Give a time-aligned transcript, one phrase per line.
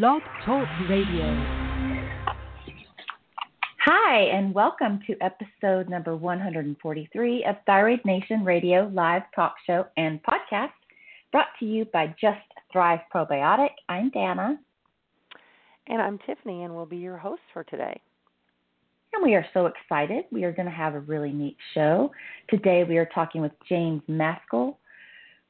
[0.00, 1.22] Blog Talk Radio.
[3.84, 10.18] Hi, and welcome to episode number 143 of Thyroid Nation Radio live talk show and
[10.22, 10.70] podcast
[11.30, 12.40] brought to you by Just
[12.72, 13.72] Thrive Probiotic.
[13.90, 14.56] I'm Danna.
[15.88, 18.00] And I'm Tiffany, and we'll be your hosts for today.
[19.12, 20.24] And we are so excited.
[20.32, 22.10] We are going to have a really neat show.
[22.48, 24.78] Today we are talking with James Maskell,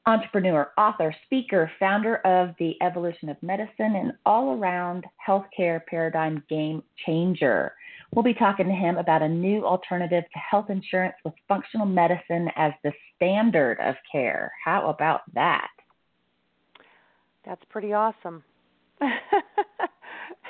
[0.05, 6.83] entrepreneur, author, speaker, founder of The Evolution of Medicine, and all around healthcare paradigm game
[7.05, 7.73] changer.
[8.13, 12.49] We'll be talking to him about a new alternative to health insurance with functional medicine
[12.55, 14.51] as the standard of care.
[14.63, 15.69] How about that?
[17.45, 18.43] That's pretty awesome.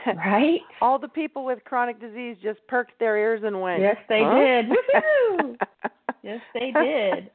[0.06, 0.60] right?
[0.82, 3.82] All the people with chronic disease just perked their ears and went.
[3.82, 4.36] Yes, they huh?
[4.36, 4.66] did.
[4.70, 5.56] Woohoo!
[6.24, 7.32] yes, they did.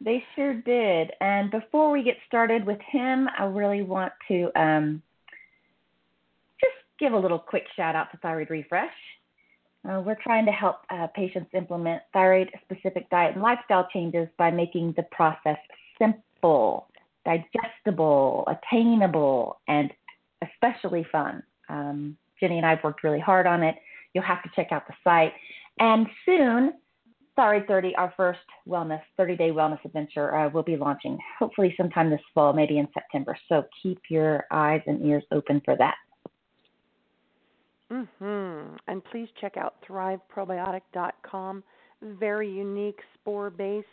[0.00, 1.12] They sure did.
[1.20, 5.02] And before we get started with him, I really want to um,
[6.60, 8.90] just give a little quick shout out to Thyroid Refresh.
[9.88, 14.50] Uh, we're trying to help uh, patients implement thyroid specific diet and lifestyle changes by
[14.50, 15.56] making the process
[15.98, 16.86] simple,
[17.24, 19.90] digestible, attainable, and
[20.42, 21.42] especially fun.
[21.68, 23.76] Um, Jenny and I have worked really hard on it.
[24.12, 25.32] You'll have to check out the site.
[25.78, 26.74] And soon,
[27.36, 32.10] Thyroid 30, our first wellness, 30 day wellness adventure, uh, will be launching hopefully sometime
[32.10, 33.36] this fall, maybe in September.
[33.48, 35.94] So keep your eyes and ears open for that.
[37.92, 38.76] Mm-hmm.
[38.88, 41.64] And please check out thriveprobiotic.com.
[42.02, 43.86] Very unique spore based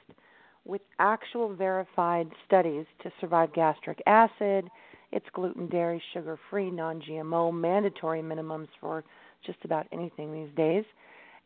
[0.66, 4.70] with actual verified studies to survive gastric acid.
[5.12, 9.04] It's gluten, dairy, sugar free, non GMO, mandatory minimums for
[9.46, 10.84] just about anything these days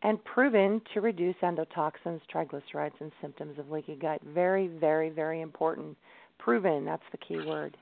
[0.03, 4.21] and proven to reduce endotoxins, triglycerides, and symptoms of leaky gut.
[4.33, 5.97] Very, very, very important.
[6.39, 7.77] Proven, that's the key word.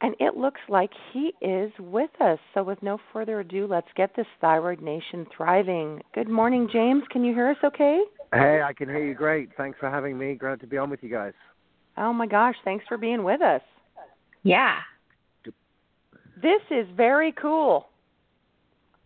[0.00, 2.38] And it looks like he is with us.
[2.54, 6.00] So, with no further ado, let's get this Thyroid Nation thriving.
[6.12, 7.04] Good morning, James.
[7.10, 8.00] Can you hear us okay?
[8.32, 9.50] Hey, I can hear you great.
[9.56, 10.34] Thanks for having me.
[10.34, 11.34] Glad to be on with you guys.
[11.96, 13.60] Oh my gosh, thanks for being with us.
[14.42, 14.78] Yeah.
[16.42, 17.86] This is very cool.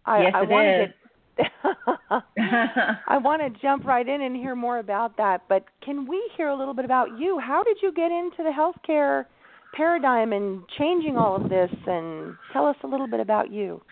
[0.06, 0.88] I, yes, I it wanted is.
[0.88, 1.05] to
[3.08, 6.48] I want to jump right in and hear more about that, but can we hear
[6.48, 7.38] a little bit about you?
[7.38, 9.24] How did you get into the healthcare
[9.74, 11.70] paradigm and changing all of this?
[11.86, 13.82] And tell us a little bit about you.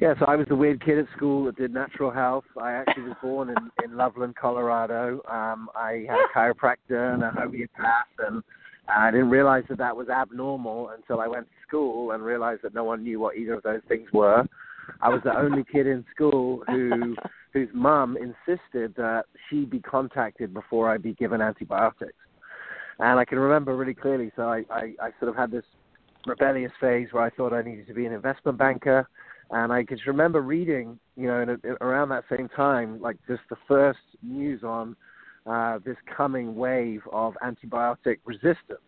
[0.00, 2.44] Yeah, so I was the weird kid at school that did natural health.
[2.60, 5.20] I actually was born in, in Loveland, Colorado.
[5.30, 8.42] Um, I had a chiropractor and a homeopath, and
[8.88, 12.74] I didn't realize that that was abnormal until I went to school and realized that
[12.74, 14.44] no one knew what either of those things were.
[15.00, 17.16] I was the only kid in school who
[17.52, 22.14] whose mum insisted that she be contacted before I be given antibiotics.
[22.98, 24.32] And I can remember really clearly.
[24.36, 25.64] So I, I, I sort of had this
[26.26, 29.06] rebellious phase where I thought I needed to be an investment banker.
[29.50, 33.16] And I just remember reading, you know, in a, in, around that same time, like
[33.28, 34.96] just the first news on
[35.46, 38.80] uh, this coming wave of antibiotic resistance.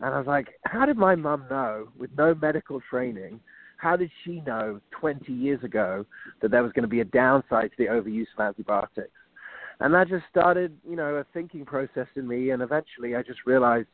[0.00, 3.40] And I was like, how did my mum know, with no medical training,
[3.76, 6.04] how did she know 20 years ago
[6.40, 9.10] that there was going to be a downside to the overuse of antibiotics?
[9.80, 12.50] And that just started, you know, a thinking process in me.
[12.50, 13.88] And eventually I just realized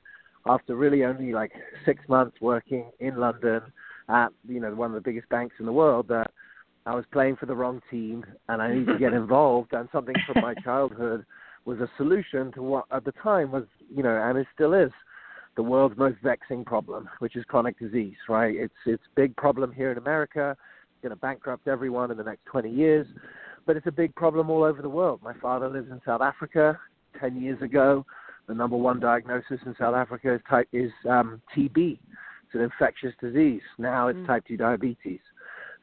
[0.46, 1.52] after really only like
[1.84, 3.62] six months working in London
[4.08, 6.30] at, you know, one of the biggest banks in the world that
[6.86, 9.72] I was playing for the wrong team and I needed to get involved.
[9.72, 11.24] And something from my childhood
[11.64, 13.64] was a solution to what at the time was,
[13.94, 14.90] you know, and it still is,
[15.56, 18.54] the world's most vexing problem, which is chronic disease, right?
[18.54, 20.56] It's it's a big problem here in America.
[20.92, 23.06] It's going to bankrupt everyone in the next 20 years,
[23.66, 25.20] but it's a big problem all over the world.
[25.22, 26.78] My father lives in South Africa.
[27.18, 28.06] 10 years ago,
[28.46, 31.98] the number one diagnosis in South Africa is type is um, TB.
[32.46, 33.62] It's an infectious disease.
[33.78, 34.26] Now it's Mm.
[34.26, 35.20] type 2 diabetes.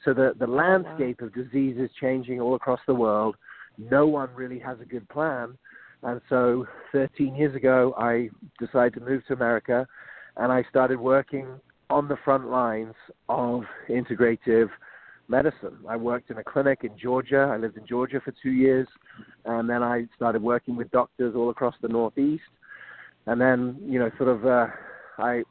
[0.05, 3.35] So the the landscape of disease is changing all across the world.
[3.77, 5.57] No one really has a good plan.
[6.03, 9.87] And so 13 years ago, I decided to move to America
[10.37, 11.47] and I started working
[11.89, 12.93] on the front lines
[13.29, 14.69] of integrative
[15.27, 15.77] medicine.
[15.89, 17.49] I worked in a clinic in Georgia.
[17.51, 18.87] I lived in Georgia for two years.
[19.45, 22.43] And then I started working with doctors all across the Northeast.
[23.25, 24.67] And then, you know, sort of, uh,
[25.17, 25.43] I,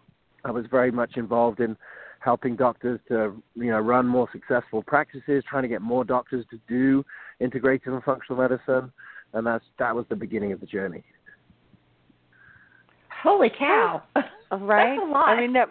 [0.45, 1.77] I was very much involved in
[2.21, 6.59] helping doctors to, you know, run more successful practices, trying to get more doctors to
[6.69, 7.05] do
[7.41, 8.93] integrative and functional medicine
[9.33, 11.05] and that's that was the beginning of the journey.
[13.23, 14.03] Holy cow!
[14.53, 14.97] Right?
[14.97, 15.29] That's a lot.
[15.29, 15.69] I mean, that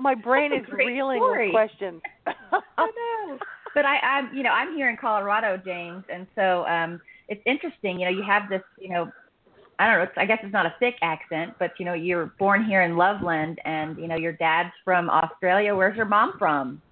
[0.00, 1.46] my brain is reeling story.
[1.46, 2.02] with questions.
[2.26, 3.38] I know.
[3.74, 8.00] But I, I'm, you know, I'm here in Colorado, James, and so um, it's interesting.
[8.00, 9.10] You know, you have this, you know,
[9.78, 10.10] I don't know.
[10.16, 13.60] I guess it's not a thick accent, but you know, you're born here in Loveland,
[13.64, 15.74] and you know, your dad's from Australia.
[15.74, 16.82] Where's your mom from?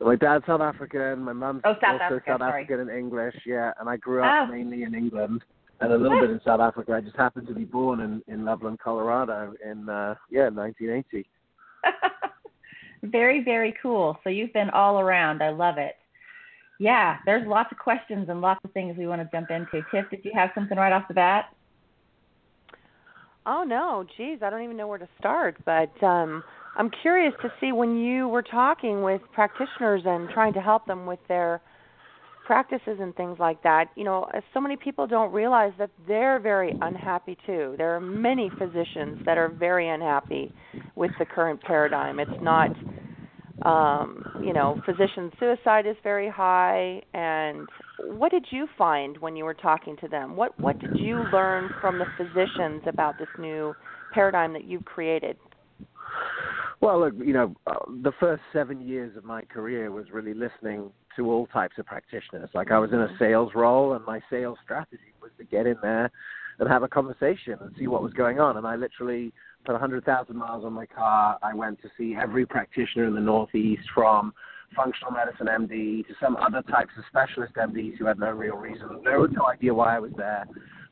[0.00, 1.20] My dad's South African.
[1.20, 2.62] My mom's oh, South also Africa, South sorry.
[2.62, 3.34] African and English.
[3.44, 4.52] Yeah, and I grew up Oh.
[4.52, 5.42] mainly in England
[5.80, 6.92] and a little bit in South Africa.
[6.92, 11.28] I just happened to be born in in Loveland, Colorado, in uh yeah 1980.
[13.02, 14.18] very, very cool.
[14.24, 15.42] So you've been all around.
[15.42, 15.96] I love it.
[16.80, 19.84] Yeah, there's lots of questions and lots of things we want to jump into.
[19.90, 21.46] Tiff, did you have something right off the bat?
[23.46, 25.56] Oh no, geez, I don't even know where to start.
[25.64, 26.44] But um,
[26.78, 31.06] I'm curious to see when you were talking with practitioners and trying to help them
[31.06, 31.60] with their
[32.46, 33.86] practices and things like that.
[33.96, 37.74] You know, uh, so many people don't realize that they're very unhappy too.
[37.76, 40.52] There are many physicians that are very unhappy
[40.94, 42.20] with the current paradigm.
[42.20, 42.70] It's not
[43.62, 47.02] um, you know, physician suicide is very high.
[47.12, 47.66] And
[48.04, 50.36] what did you find when you were talking to them?
[50.36, 53.74] What what did you learn from the physicians about this new
[54.14, 55.36] paradigm that you've created?
[56.80, 60.90] Well, look, you know, uh, the first seven years of my career was really listening
[61.16, 62.48] to all types of practitioners.
[62.54, 65.76] Like I was in a sales role, and my sales strategy was to get in
[65.82, 66.10] there
[66.58, 68.56] and have a conversation and see what was going on.
[68.56, 69.32] And I literally
[69.64, 71.38] put 100,000 miles on my car.
[71.42, 74.32] I went to see every practitioner in the Northeast from
[74.76, 79.00] functional medicine MD to some other types of specialist MDs who had no real reason,
[79.02, 80.44] no, no idea why I was there,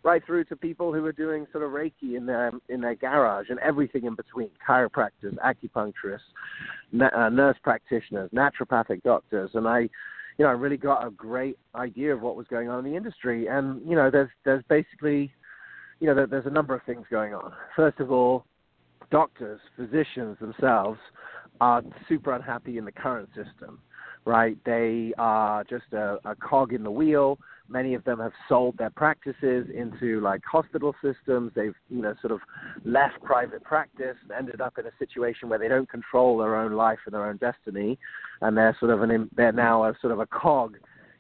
[0.06, 3.46] right through to people who are doing sort of Reiki in their in their garage
[3.50, 6.30] and everything in between, chiropractors, acupuncturists,
[6.92, 11.58] na- uh, nurse practitioners, naturopathic doctors, and I, you know, I really got a great
[11.74, 13.48] idea of what was going on in the industry.
[13.48, 15.32] And you know, there's there's basically,
[15.98, 17.52] you know, there, there's a number of things going on.
[17.74, 18.46] First of all,
[19.10, 21.00] doctors, physicians themselves
[21.60, 23.80] are super unhappy in the current system,
[24.24, 24.56] right?
[24.64, 27.40] They are just a, a cog in the wheel.
[27.68, 31.52] Many of them have sold their practices into like hospital systems.
[31.54, 32.40] They've, you know, sort of
[32.84, 36.72] left private practice and ended up in a situation where they don't control their own
[36.72, 37.98] life and their own destiny,
[38.40, 40.76] and they're sort of an they're now a sort of a cog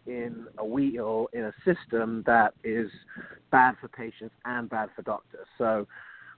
[0.06, 2.90] in a wheel in a system that is
[3.50, 5.46] bad for patients and bad for doctors.
[5.58, 5.86] So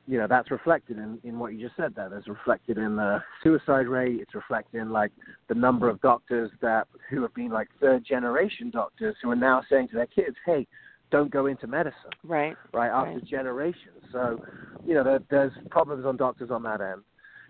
[0.09, 2.09] you know that's reflected in in what you just said there.
[2.09, 4.21] There's reflected in the suicide rate.
[4.21, 5.13] It's reflected in like
[5.49, 9.63] the number of doctors that who have been like third generation doctors who are now
[9.71, 10.67] saying to their kids, "Hey,
[11.11, 12.57] don't go into medicine." Right.
[12.73, 13.25] Right after Right.
[13.25, 14.03] generations.
[14.11, 14.41] So
[14.87, 17.03] you know there, there's problems on doctors on that end,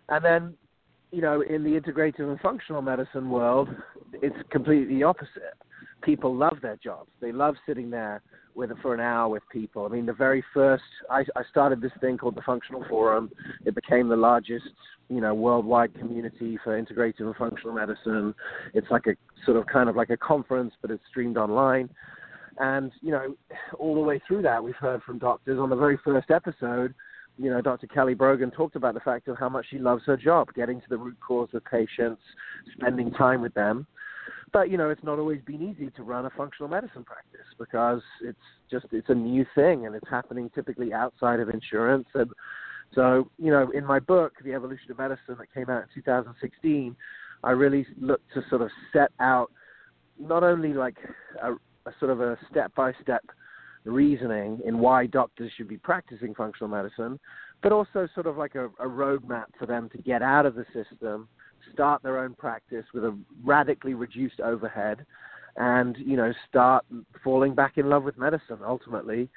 [0.09, 0.55] and then
[1.13, 3.69] you know in the integrative and functional medicine world,
[4.15, 5.55] it's completely the opposite.
[6.03, 7.11] People love their jobs.
[7.21, 8.21] They love sitting there
[8.59, 9.87] with for an hour with people.
[9.87, 13.31] I mean, the very first I, I started this thing called the Functional Forum.
[13.65, 14.67] It became the largest,
[15.09, 18.35] you know, worldwide community for integrative and functional medicine.
[18.75, 19.15] It's like a
[19.47, 21.89] sort of kind of like a conference, but it's streamed online.
[22.59, 23.37] And you know,
[23.79, 25.61] all the way through that, we've heard from doctors.
[25.61, 26.93] On the very first episode,
[27.39, 27.87] you know, Dr.
[27.87, 30.87] Kelly Brogan talked about the fact of how much she loves her job, getting to
[30.91, 32.21] the root cause of patients,
[32.77, 33.87] spending time with them.
[34.53, 38.03] But you know, it's not always been easy to run a functional medicine practice because
[38.23, 38.39] it's
[38.71, 42.07] just it's a new thing and it's happening typically outside of insurance.
[42.15, 42.31] And
[42.95, 46.97] so, you know, in my book, The Evolution of Medicine, that came out in 2016,
[47.45, 49.51] I really looked to sort of set out
[50.19, 50.97] not only like
[51.43, 53.25] a, a sort of a step-by-step
[53.85, 57.19] reasoning in why doctors should be practicing functional medicine,
[57.63, 60.65] but also sort of like a, a roadmap for them to get out of the
[60.73, 61.29] system,
[61.73, 65.05] start their own practice with a radically reduced overhead,
[65.57, 66.85] and you know start
[67.23, 69.29] falling back in love with medicine ultimately.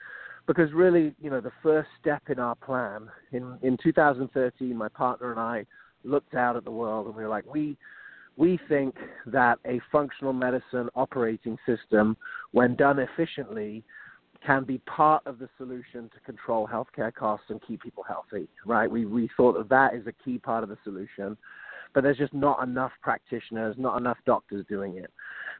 [0.48, 5.32] Because really, you know, the first step in our plan in in 2013, my partner
[5.32, 5.66] and I
[6.04, 7.78] looked out at the world and we were like, we
[8.38, 8.96] we think
[9.28, 12.18] that a functional medicine operating system,
[12.52, 13.84] when done efficiently,
[14.46, 18.48] can be part of the solution to control healthcare costs and keep people healthy.
[18.66, 18.90] Right?
[18.90, 21.38] We we thought that that is a key part of the solution,
[21.94, 25.12] but there's just not enough practitioners, not enough doctors doing it.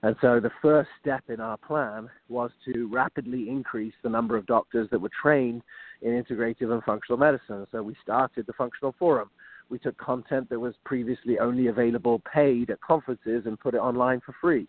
[0.04, 4.46] And so the first step in our plan was to rapidly increase the number of
[4.48, 5.62] doctors that were trained
[6.02, 7.68] in integrative and functional medicine.
[7.72, 9.30] So we started the Functional Forum.
[9.70, 14.22] We took content that was previously only available paid at conferences and put it online
[14.26, 14.68] for free.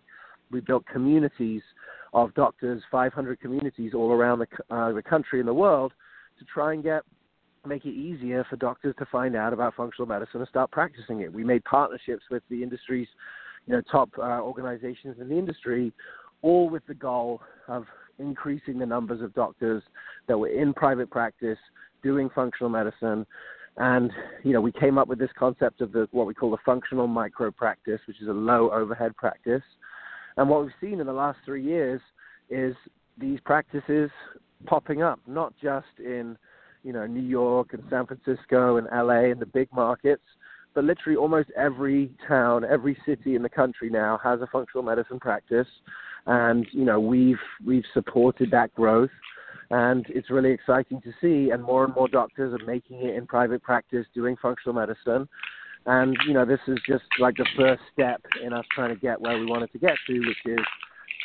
[0.50, 1.62] We built communities
[2.12, 5.92] of doctors, 500 communities all around the, uh, the country and the world
[6.38, 7.02] to try and get
[7.66, 11.33] make it easier for doctors to find out about functional medicine and start practicing it.
[11.33, 13.09] We made partnerships with the industry's
[13.66, 15.92] you know, top uh, organizations in the industry,
[16.42, 17.85] all with the goal of
[18.19, 19.83] increasing the numbers of doctors
[20.26, 21.59] that were in private practice
[22.02, 23.25] doing functional medicine.
[23.76, 24.11] And
[24.42, 27.07] you know, we came up with this concept of the what we call the functional
[27.07, 29.62] micro practice, which is a low overhead practice.
[30.37, 32.00] And what we've seen in the last three years
[32.50, 32.75] is
[33.19, 34.11] these practices
[34.66, 36.37] popping up, not just in
[36.83, 40.23] you know New York and San Francisco and LA and the big markets,
[40.75, 45.21] but literally almost every town, every city in the country now has a functional medicine
[45.21, 45.67] practice,
[46.27, 49.11] and you know we've we've supported that growth,
[49.71, 51.51] and it's really exciting to see.
[51.51, 55.29] And more and more doctors are making it in private practice, doing functional medicine,
[55.87, 59.21] and you know this is just like the first step in us trying to get
[59.21, 60.67] where we wanted to get to, which is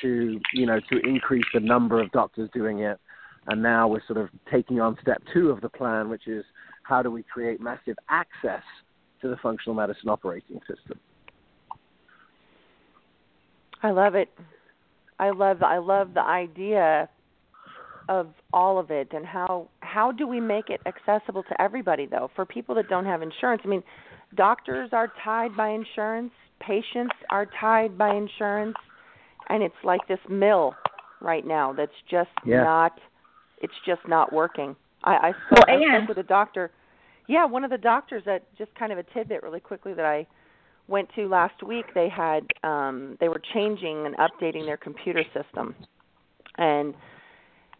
[0.01, 2.99] to you know to increase the number of doctors doing it.
[3.47, 6.43] And now we're sort of taking on step two of the plan, which is
[6.83, 8.63] how do we create massive access
[9.21, 10.99] to the functional medicine operating system.
[13.83, 14.29] I love it.
[15.19, 17.09] I love I love the idea
[18.09, 22.29] of all of it and how how do we make it accessible to everybody though
[22.35, 23.83] for people that don't have insurance i mean
[24.35, 28.77] doctors are tied by insurance patients are tied by insurance
[29.49, 30.73] and it's like this mill
[31.21, 32.63] right now that's just yeah.
[32.63, 32.97] not
[33.61, 36.71] it's just not working i i spoke, well, I spoke with a doctor
[37.27, 40.25] yeah, one of the doctors that just kind of a tidbit really quickly that I
[40.87, 45.75] went to last week, they had um they were changing and updating their computer system.
[46.57, 46.95] And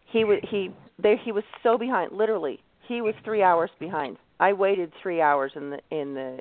[0.06, 2.60] he was he there he was so behind, literally.
[2.86, 4.16] He was 3 hours behind.
[4.40, 6.40] I waited 3 hours in the in the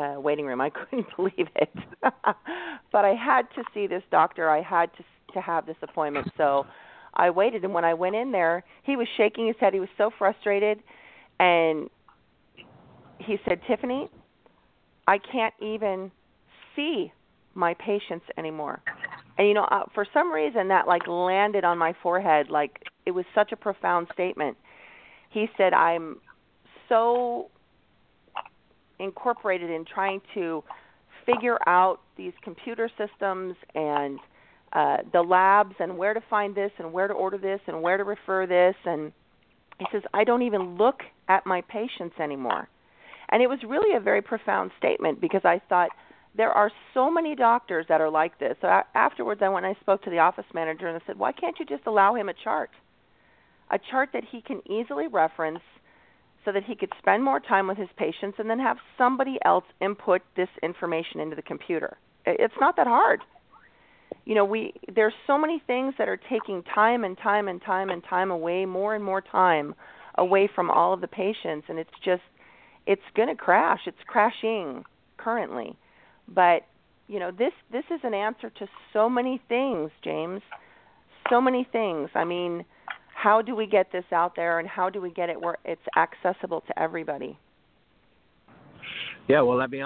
[0.00, 0.60] uh waiting room.
[0.60, 1.74] I couldn't believe it.
[2.92, 4.48] but I had to see this doctor.
[4.48, 6.28] I had to to have this appointment.
[6.36, 6.64] So
[7.14, 9.74] I waited and when I went in there, he was shaking his head.
[9.74, 10.78] He was so frustrated
[11.38, 11.88] and
[13.18, 14.08] he said, Tiffany,
[15.06, 16.10] I can't even
[16.74, 17.12] see
[17.54, 18.82] my patients anymore.
[19.38, 23.10] And you know, uh, for some reason that like landed on my forehead like it
[23.10, 24.56] was such a profound statement.
[25.30, 26.20] He said, "I'm
[26.88, 27.50] so
[28.98, 30.62] incorporated in trying to
[31.26, 34.18] figure out these computer systems and
[34.74, 37.96] uh the labs and where to find this and where to order this and where
[37.96, 39.12] to refer this and
[39.78, 42.68] he says I don't even look at my patients anymore.
[43.30, 45.88] And it was really a very profound statement because I thought
[46.36, 48.56] there are so many doctors that are like this.
[48.60, 51.32] So afterwards, I went and I spoke to the office manager and I said, why
[51.32, 52.70] can't you just allow him a chart?
[53.70, 55.60] A chart that he can easily reference
[56.44, 59.64] so that he could spend more time with his patients and then have somebody else
[59.80, 61.96] input this information into the computer.
[62.26, 63.20] It's not that hard.
[64.24, 67.90] You know, we there's so many things that are taking time and time and time
[67.90, 69.74] and time away, more and more time
[70.16, 72.22] away from all of the patients and it's just
[72.86, 73.80] it's going to crash.
[73.86, 74.84] It's crashing
[75.16, 75.76] currently.
[76.28, 76.62] But,
[77.08, 80.42] you know, this this is an answer to so many things, James.
[81.30, 82.10] So many things.
[82.14, 82.64] I mean,
[83.14, 85.80] how do we get this out there and how do we get it where it's
[85.96, 87.38] accessible to everybody?
[89.28, 89.82] Yeah, well, let me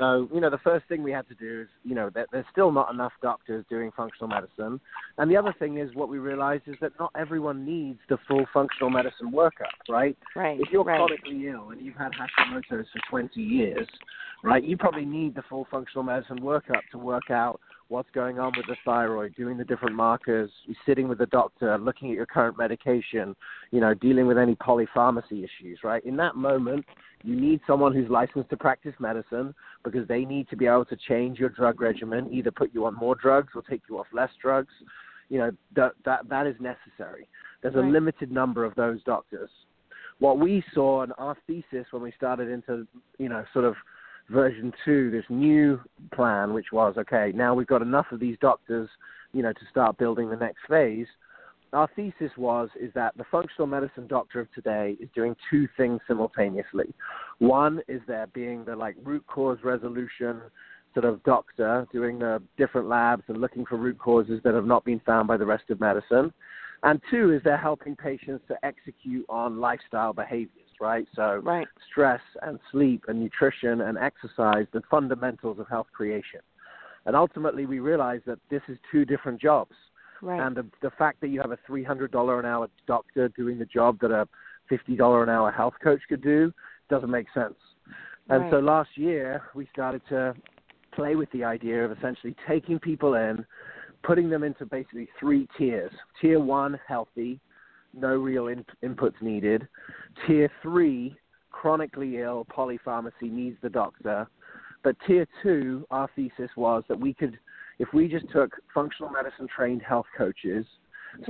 [0.00, 2.46] so, you know, the first thing we had to do is, you know, that there's
[2.50, 4.80] still not enough doctors doing functional medicine.
[5.18, 8.46] And the other thing is what we realized is that not everyone needs the full
[8.50, 10.16] functional medicine workup, right?
[10.34, 10.58] Right.
[10.58, 10.96] If you're right.
[10.96, 13.86] chronically ill and you've had Hashimoto's for 20 years,
[14.42, 17.60] right, you probably need the full functional medicine workup to work out
[17.90, 20.48] what's going on with the thyroid, doing the different markers,
[20.86, 23.34] sitting with the doctor, looking at your current medication,
[23.72, 26.04] you know, dealing with any polypharmacy issues, right?
[26.04, 26.84] In that moment,
[27.24, 29.52] you need someone who's licensed to practice medicine
[29.84, 32.94] because they need to be able to change your drug regimen, either put you on
[32.94, 34.72] more drugs or take you off less drugs.
[35.28, 37.28] You know, that that that is necessary.
[37.62, 39.50] There's a limited number of those doctors.
[40.18, 42.86] What we saw in our thesis when we started into,
[43.18, 43.74] you know, sort of
[44.30, 45.80] version two, this new
[46.14, 48.88] plan, which was okay, now we've got enough of these doctors,
[49.32, 51.06] you know, to start building the next phase.
[51.72, 56.00] Our thesis was is that the functional medicine doctor of today is doing two things
[56.08, 56.92] simultaneously.
[57.38, 60.40] One is there being the like root cause resolution
[60.94, 64.84] sort of doctor doing the different labs and looking for root causes that have not
[64.84, 66.32] been found by the rest of medicine.
[66.82, 71.06] And two is they're helping patients to execute on lifestyle behaviors right?
[71.14, 71.68] So right.
[71.90, 76.40] stress and sleep and nutrition and exercise, the fundamentals of health creation.
[77.06, 79.74] And ultimately, we realize that this is two different jobs.
[80.22, 80.40] Right.
[80.40, 83.98] And the, the fact that you have a $300 an hour doctor doing the job
[84.00, 84.28] that a
[84.70, 86.52] $50 an hour health coach could do
[86.88, 87.54] doesn't make sense.
[88.28, 88.52] And right.
[88.52, 90.34] so last year, we started to
[90.94, 93.44] play with the idea of essentially taking people in,
[94.02, 95.92] putting them into basically three tiers.
[96.20, 97.40] Tier one, healthy
[97.94, 99.66] no real in, inputs needed.
[100.26, 101.16] Tier three,
[101.50, 104.26] chronically ill, polypharmacy needs the doctor.
[104.82, 107.38] But tier two, our thesis was that we could,
[107.78, 110.64] if we just took functional medicine trained health coaches,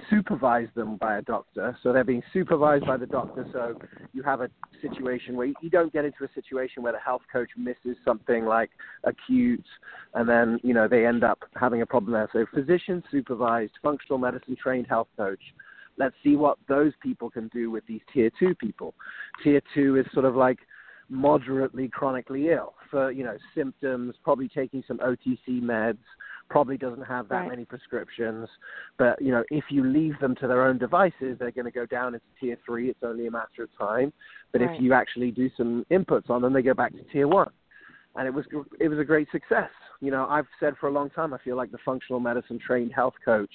[0.08, 3.46] supervise them by a doctor, so they're being supervised by the doctor.
[3.52, 3.78] So
[4.12, 4.50] you have a
[4.82, 8.70] situation where you don't get into a situation where the health coach misses something like
[9.04, 9.64] acute,
[10.14, 12.28] and then you know they end up having a problem there.
[12.32, 15.40] So physician supervised, functional medicine trained health coach
[16.00, 18.94] Let's see what those people can do with these tier two people.
[19.44, 20.58] Tier two is sort of like
[21.10, 25.98] moderately chronically ill for you know symptoms, probably taking some OTC meds,
[26.48, 27.50] probably doesn't have that right.
[27.50, 28.48] many prescriptions.
[28.98, 31.84] But you know, if you leave them to their own devices, they're going to go
[31.84, 32.88] down into tier three.
[32.88, 34.10] It's only a matter of time.
[34.52, 34.74] But right.
[34.74, 37.50] if you actually do some inputs on them, they go back to tier one.
[38.16, 38.44] And it was
[38.80, 39.70] it was a great success.
[40.00, 42.92] You know, I've said for a long time, I feel like the functional medicine trained
[42.92, 43.50] health coach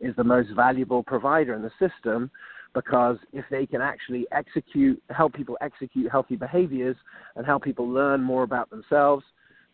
[0.00, 2.30] is the most valuable provider in the system
[2.74, 6.96] because if they can actually execute, help people execute healthy behaviors
[7.36, 9.24] and help people learn more about themselves,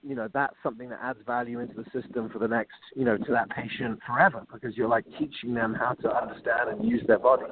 [0.03, 3.17] you know, that's something that adds value into the system for the next, you know,
[3.17, 7.19] to that patient forever because you're like teaching them how to understand and use their
[7.19, 7.45] body.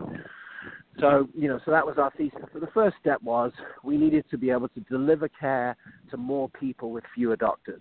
[1.00, 2.40] So, you know, so that was our thesis.
[2.52, 3.50] So the first step was
[3.82, 5.74] we needed to be able to deliver care
[6.10, 7.80] to more people with fewer doctors.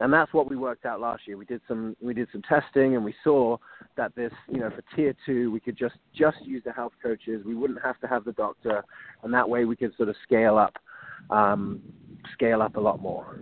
[0.00, 1.36] And that's what we worked out last year.
[1.36, 3.56] We did some we did some testing and we saw
[3.96, 7.42] that this, you know, for tier 2 we could just just use the health coaches.
[7.44, 8.84] We wouldn't have to have the doctor
[9.24, 10.76] and that way we could sort of scale up
[11.30, 11.80] um
[12.34, 13.40] scale up a lot more.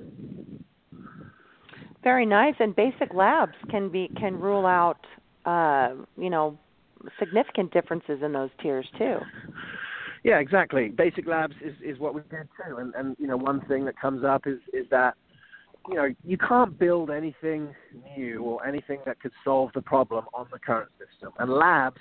[2.02, 5.04] Very nice and basic labs can be can rule out
[5.44, 6.58] uh, you know,
[7.18, 9.18] significant differences in those tiers too.
[10.24, 10.88] Yeah, exactly.
[10.88, 14.00] Basic labs is, is what we did too, and and you know one thing that
[14.00, 15.14] comes up is is that
[15.88, 17.74] you know you can't build anything
[18.16, 21.32] new or anything that could solve the problem on the current system.
[21.38, 22.00] And labs,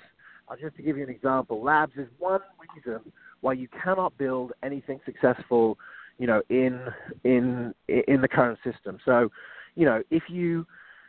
[0.60, 2.40] just to give you an example, labs is one
[2.76, 3.00] reason
[3.40, 5.76] why you cannot build anything successful,
[6.18, 6.80] you know, in
[7.24, 8.98] in in the current system.
[9.04, 9.30] So,
[9.74, 10.64] you know, if you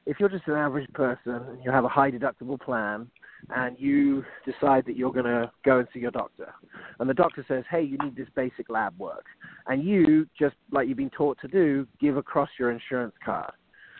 [0.07, 3.07] if you're just an average person and you have a high deductible plan
[3.49, 6.53] and you decide that you're going to go and see your doctor,
[6.99, 9.25] and the doctor says, "Hey, you need this basic lab work,"
[9.67, 13.51] and you just like you've been taught to do, give across your insurance card.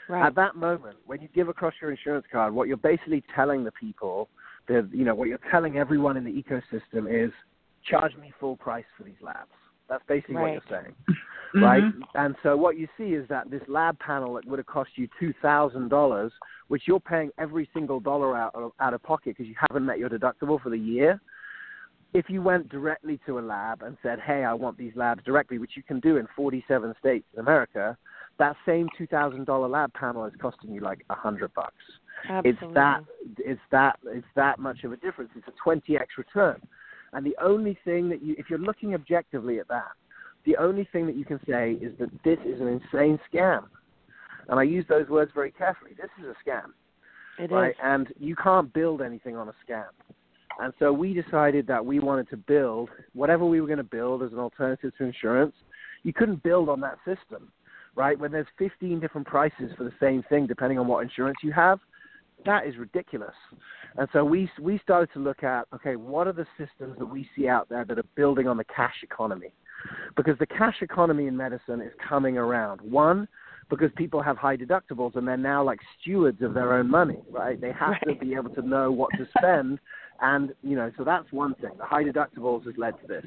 [0.09, 0.25] Right.
[0.25, 3.71] At that moment, when you give across your insurance card, what you're basically telling the
[3.71, 4.29] people,
[4.67, 7.31] the you know what you're telling everyone in the ecosystem is,
[7.85, 9.51] charge me full price for these labs.
[9.89, 10.53] That's basically Right.
[10.55, 10.95] what you're saying
[11.55, 11.63] Mm-hmm.
[11.63, 11.83] right?
[12.15, 15.07] And so what you see is that this lab panel that would have cost you
[15.19, 16.31] two thousand dollars,
[16.67, 19.99] which you're paying every single dollar out of, out of pocket because you haven't met
[19.99, 21.21] your deductible for the year.
[22.13, 25.57] If you went directly to a lab and said, "Hey, I want these labs directly,"
[25.57, 27.97] which you can do in 47 states in America,
[28.39, 31.73] that same two thousand dollar lab panel is costing you like a hundred bucks.
[32.27, 32.51] Absolutely.
[32.51, 33.03] It's that
[33.37, 35.31] it's that it's that much of a difference.
[35.35, 36.61] It's a 20x return.
[37.13, 39.91] And the only thing that you if you're looking objectively at that,
[40.45, 43.65] the only thing that you can say is that this is an insane scam.
[44.49, 45.91] And I use those words very carefully.
[45.95, 46.71] This is a scam,
[47.39, 47.51] It is.
[47.51, 47.75] right?
[47.81, 49.85] And you can't build anything on a scam.
[50.59, 54.21] And so we decided that we wanted to build whatever we were going to build
[54.21, 55.55] as an alternative to insurance.
[56.03, 57.51] You couldn't build on that system,
[57.95, 58.19] right?
[58.19, 61.79] When there's 15 different prices for the same thing, depending on what insurance you have,
[62.45, 63.33] that is ridiculous.
[63.97, 67.29] And so we we started to look at okay, what are the systems that we
[67.35, 69.53] see out there that are building on the cash economy?
[70.15, 72.81] Because the cash economy in medicine is coming around.
[72.81, 73.27] One,
[73.69, 77.59] because people have high deductibles and they're now like stewards of their own money, right?
[77.59, 78.19] They have Right.
[78.19, 79.79] to be able to know what to spend.
[80.21, 81.71] And, you know, so that's one thing.
[81.77, 83.25] The high deductibles has led to this.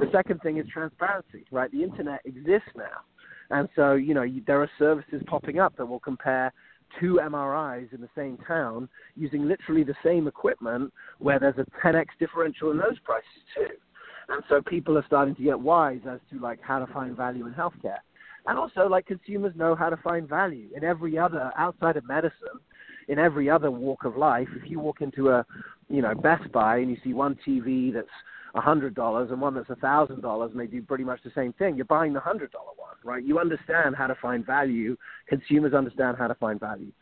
[0.00, 1.70] The second thing is transparency, right?
[1.70, 3.02] The internet exists now.
[3.50, 6.52] And so, you know, you, there are services popping up that will compare
[7.00, 12.06] two MRIs in the same town using literally the same equipment where there's a 10x
[12.18, 13.74] differential in those prices too.
[14.28, 17.46] And so people are starting to get wise as to like how to find value
[17.46, 17.98] in healthcare.
[18.46, 22.60] And also like consumers know how to find value in every other outside of medicine,
[23.08, 24.48] in every other walk of life.
[24.56, 25.46] If you walk into a,
[25.88, 28.08] you know, Best Buy and you see one TV that's
[28.54, 31.32] a hundred dollars and one that's a thousand dollars and they do pretty much the
[31.34, 31.76] same thing.
[31.76, 33.24] You're buying the hundred dollar one, right?
[33.24, 34.96] You understand how to find value.
[35.28, 36.92] Consumers understand how to find value.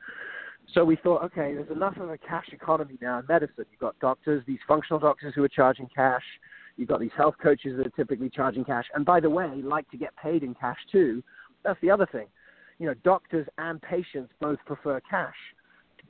[0.75, 3.67] So we thought, okay, there's enough of a cash economy now in medicine.
[3.71, 6.23] You've got doctors, these functional doctors who are charging cash.
[6.77, 9.89] You've got these health coaches that are typically charging cash, and by the way, like
[9.91, 11.23] to get paid in cash too.
[11.65, 12.27] That's the other thing.
[12.79, 15.35] You know, doctors and patients both prefer cash.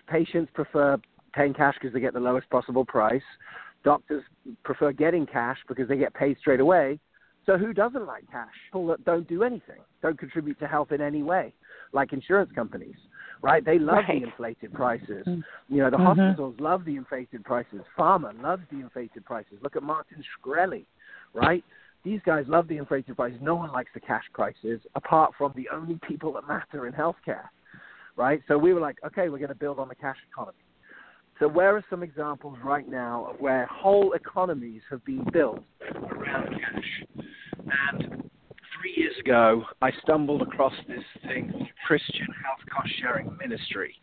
[0.06, 0.98] Patients prefer
[1.34, 3.22] paying cash because they get the lowest possible price.
[3.84, 4.22] Doctors
[4.62, 6.98] prefer getting cash because they get paid straight away.
[7.44, 8.52] So who doesn't like cash?
[8.68, 11.52] People that don't do anything, don't contribute to health in any way,
[11.92, 12.94] like insurance companies,
[13.42, 13.64] right?
[13.64, 14.20] They love Right.
[14.20, 15.26] the inflated prices.
[15.68, 16.16] You know, the Mhm.
[16.16, 17.82] hospitals love the inflated prices.
[17.96, 19.60] Pharma loves the inflated prices.
[19.62, 20.86] Look at Martin Shkreli,
[21.34, 21.64] right?
[22.04, 23.40] These guys love the inflated prices.
[23.40, 27.48] No one likes the cash prices, apart from the only people that matter in healthcare,
[28.16, 28.42] right?
[28.48, 30.58] So we were like, okay, we're going to build on the cash economy.
[31.38, 35.64] So where are some examples right now of where whole economies have been built
[36.10, 37.04] around cash?
[37.90, 38.30] And
[38.82, 43.94] three years ago, I stumbled across this thing Christian Health Cost Sharing Ministry.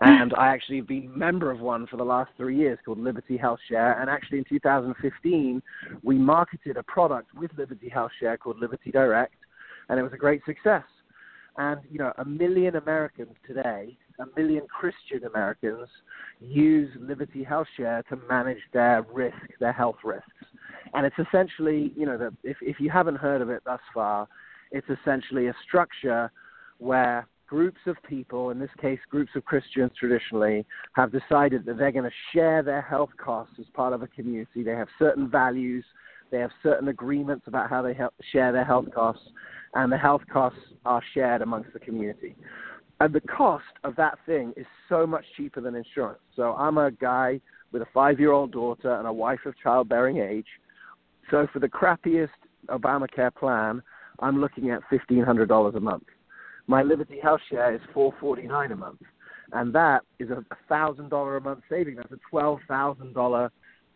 [0.00, 2.98] and I actually have been a member of one for the last three years called
[2.98, 4.00] Liberty Health Share.
[4.00, 5.62] And actually, in 2015,
[6.02, 9.34] we marketed a product with Liberty Health Share called Liberty Direct,
[9.88, 10.84] and it was a great success.
[11.58, 15.88] And you know, a million Americans today, a million Christian Americans,
[16.40, 20.28] use Liberty Health Share to manage their risk, their health risks.
[20.94, 24.28] And it's essentially, you know, the, if if you haven't heard of it thus far,
[24.70, 26.30] it's essentially a structure
[26.78, 31.92] where groups of people, in this case groups of Christians traditionally, have decided that they're
[31.92, 34.62] going to share their health costs as part of a community.
[34.62, 35.84] They have certain values,
[36.30, 39.28] they have certain agreements about how they help share their health costs,
[39.74, 42.34] and the health costs are shared amongst the community.
[43.00, 46.20] And the cost of that thing is so much cheaper than insurance.
[46.36, 47.40] So I'm a guy
[47.72, 50.46] with a five year old daughter and a wife of childbearing age.
[51.30, 52.28] So for the crappiest
[52.68, 53.82] Obamacare plan,
[54.20, 56.04] I'm looking at $1,500 a month.
[56.66, 59.00] My Liberty Health Share is four forty nine a month,
[59.52, 61.96] and that is a thousand dollar a month saving.
[61.96, 63.50] That's a twelve thousand dollar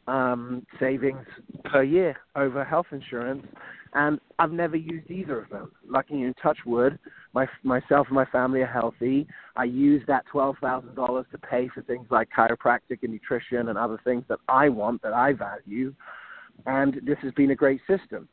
[0.09, 1.25] um, savings
[1.65, 3.47] per year over health insurance,
[3.97, 5.73] and I've never used either of them.
[5.89, 6.99] Lucky in touch wood,
[7.33, 9.27] my myself and my family are healthy.
[9.57, 13.79] I use that twelve thousand dollars to pay for things like chiropractic and nutrition and
[13.79, 15.95] other things that I want that I value,
[16.67, 18.29] and this has been a great system.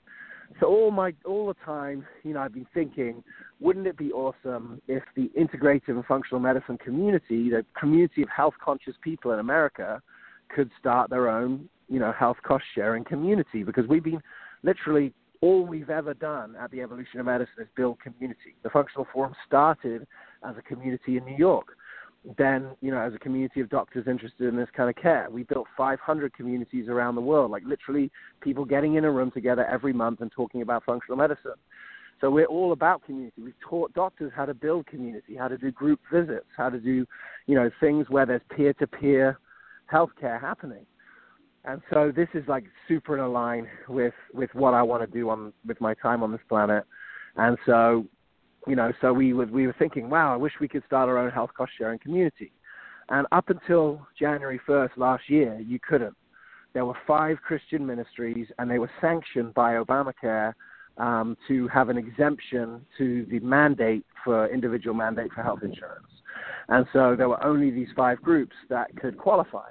[0.60, 3.23] So all my all the time, you know, I've been thinking,
[3.62, 8.54] wouldn't it be awesome if the integrative and functional medicine community, the community of health
[8.63, 10.02] conscious people in America,
[10.54, 13.63] could start their own, you know, health cost sharing community?
[13.63, 14.21] Because we've been
[14.63, 18.56] literally all we've ever done at the Evolution of Medicine is build community.
[18.63, 20.08] The Functional Forum started
[20.47, 21.75] as a community in New York.
[22.38, 25.43] Then you know as a community of doctors interested in this kind of care we
[25.43, 29.91] built 500 communities around the world like literally people getting in a room together every
[29.91, 31.60] month and talking about functional medicine.
[32.21, 33.41] So we're all about community.
[33.41, 37.06] We've taught doctors how to build community how to do group visits how to do
[37.47, 39.38] you know things where there's peer to peer
[39.91, 40.86] healthcare happening
[41.65, 45.30] and so this is like super in line with with what I want to do
[45.30, 46.86] on with my time on this planet
[47.36, 48.06] and so
[48.67, 51.17] you know, so we were we were thinking, wow, I wish we could start our
[51.17, 52.52] own health cost sharing community.
[53.10, 56.15] And up until January 1st last year, you couldn't.
[56.73, 60.54] There were five Christian ministries, and they were sanctioned by Obamacare
[60.97, 66.08] um, to have an exemption to the mandate for individual mandate for health insurance.
[66.69, 69.69] And so there were only these five groups that could qualify.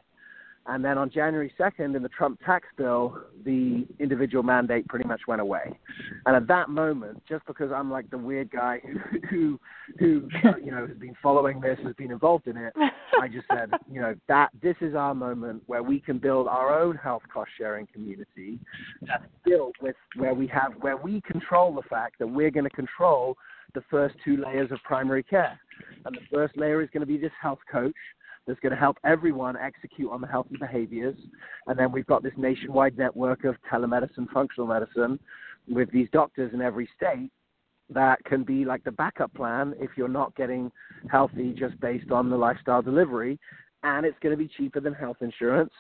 [0.66, 5.22] And then on January 2nd, in the Trump tax bill, the individual mandate pretty much
[5.26, 5.76] went away.
[6.24, 8.80] And at that moment, just because I'm like the weird guy
[9.28, 9.58] who,
[9.98, 12.72] who, who you know, has been following this, has been involved in it,
[13.20, 16.78] I just said, you know, that this is our moment where we can build our
[16.78, 18.58] own health cost sharing community
[19.02, 22.70] that's built with where we have where we control the fact that we're going to
[22.70, 23.36] control
[23.74, 25.58] the first two layers of primary care.
[26.04, 27.94] And the first layer is going to be this health coach
[28.46, 31.16] that's going to help everyone execute on the healthy behaviors.
[31.66, 35.18] And then we've got this nationwide network of telemedicine, functional medicine,
[35.68, 37.30] with these doctors in every state
[37.90, 40.72] that can be like the backup plan if you're not getting
[41.10, 43.38] healthy just based on the lifestyle delivery.
[43.84, 45.72] And it's going to be cheaper than health insurance.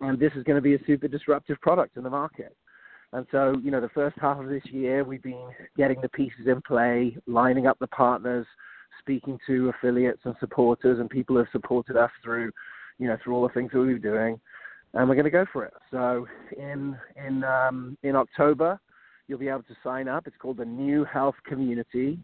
[0.00, 2.54] And this is going to be a super disruptive product in the market.
[3.12, 6.46] And so, you know, the first half of this year, we've been getting the pieces
[6.46, 8.46] in play, lining up the partners,
[9.06, 12.50] speaking to affiliates and supporters and people who have supported us through,
[12.98, 14.40] you know, through all the things that we're doing,
[14.94, 15.74] and we're going to go for it.
[15.92, 16.26] So
[16.58, 18.80] in in um, in October,
[19.28, 20.26] you'll be able to sign up.
[20.26, 22.18] It's called the New Health Community.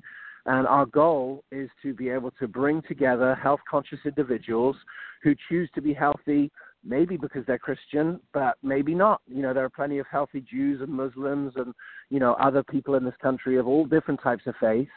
[0.45, 4.75] And our goal is to be able to bring together health conscious individuals
[5.23, 6.51] who choose to be healthy,
[6.85, 9.21] maybe because they're Christian, but maybe not.
[9.29, 11.73] You know, there are plenty of healthy Jews and Muslims and,
[12.11, 14.90] you know, other people in this country of all different types of faiths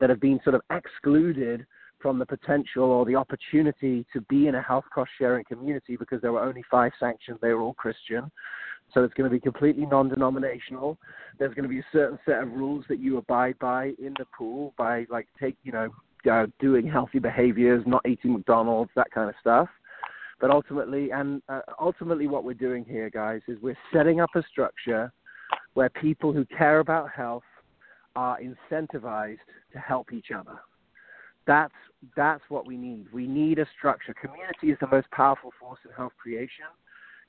[0.00, 1.66] that have been sort of excluded
[2.00, 6.20] from the potential or the opportunity to be in a health cost sharing community because
[6.22, 8.30] there were only five sanctions, they were all Christian.
[8.92, 10.98] So it's going to be completely non denominational.
[11.38, 14.24] There's going to be a certain set of rules that you abide by in the
[14.36, 15.90] pool by like take you know
[16.30, 19.68] uh, doing healthy behaviors, not eating McDonald's, that kind of stuff.
[20.40, 24.42] But ultimately, and uh, ultimately, what we're doing here, guys, is we're setting up a
[24.50, 25.12] structure
[25.74, 27.44] where people who care about health
[28.16, 29.38] are incentivized
[29.72, 30.58] to help each other.
[31.46, 31.74] That's
[32.16, 33.06] that's what we need.
[33.12, 34.14] We need a structure.
[34.14, 36.66] Community is the most powerful force in health creation.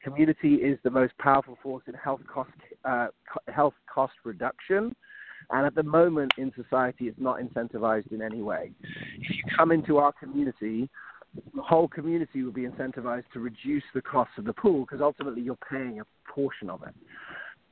[0.03, 2.51] Community is the most powerful force in health cost
[2.85, 3.07] uh,
[3.47, 4.95] health cost reduction.
[5.49, 8.71] And at the moment in society, it's not incentivized in any way.
[8.83, 10.89] If you come into our community,
[11.55, 15.41] the whole community will be incentivized to reduce the cost of the pool because ultimately
[15.41, 16.93] you're paying a portion of it.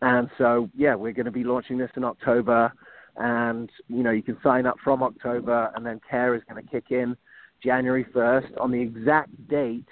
[0.02, 2.72] And so, yeah, we're going to be launching this in October
[3.18, 6.70] and you know you can sign up from October, and then care is going to
[6.70, 7.16] kick in
[7.64, 9.88] January 1st, on the exact date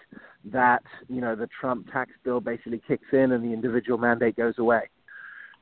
[0.46, 4.56] that you know the Trump tax bill basically kicks in and the individual mandate goes
[4.58, 4.90] away.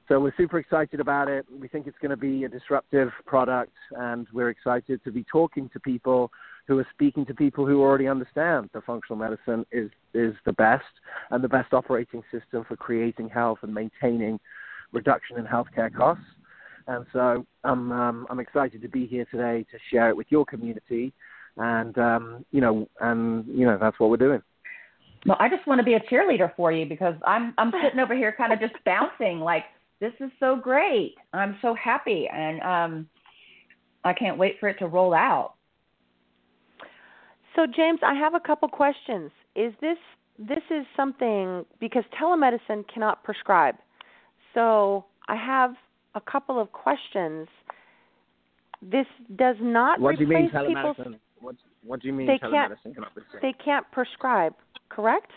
[0.08, 1.48] So we're super excited about it.
[1.60, 5.68] We think it's going to be a disruptive product, and we're excited to be talking
[5.74, 6.32] to people
[6.68, 10.84] who are speaking to people who already understand that functional medicine is is the best
[11.32, 14.40] and the best operating system for creating health and maintaining
[14.92, 16.24] reduction in healthcare costs.
[16.88, 20.46] And so I'm um, I'm excited to be here today to share it with your
[20.46, 21.14] community,
[21.58, 24.42] and um, you know, and you know that's what we're doing.
[25.26, 28.16] Well, I just want to be a cheerleader for you because I'm I'm sitting over
[28.16, 29.64] here kind of just bouncing like
[30.00, 31.16] this is so great.
[31.34, 33.10] I'm so happy and um
[34.04, 35.54] I can't wait for it to roll out.
[37.56, 39.32] So James, I have a couple questions.
[39.56, 39.98] Is this
[40.38, 43.76] this is something because telemedicine cannot prescribe.
[44.54, 45.74] So I have
[46.16, 47.48] a couple of questions.
[48.82, 50.96] This does not what replace do you mean telemedicine?
[50.96, 53.42] people's What, what do you mean They telemedicine can't- cannot prescribe?
[53.42, 54.54] they can't prescribe,
[54.90, 55.32] correct?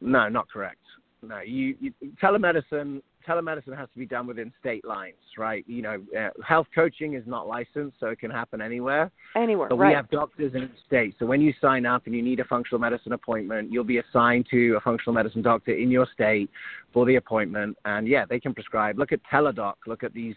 [0.00, 0.78] No, not correct.
[1.22, 5.64] No, you, you telemedicine telemedicine has to be done within state lines, right?
[5.66, 9.10] You know, uh, health coaching is not licensed, so it can happen anywhere.
[9.36, 9.88] Anywhere, But right.
[9.88, 11.14] we have doctors in each state.
[11.18, 14.46] So when you sign up and you need a functional medicine appointment, you'll be assigned
[14.50, 16.50] to a functional medicine doctor in your state
[16.92, 17.76] for the appointment.
[17.84, 18.98] And yeah, they can prescribe.
[18.98, 19.74] Look at Teladoc.
[19.86, 20.36] Look at these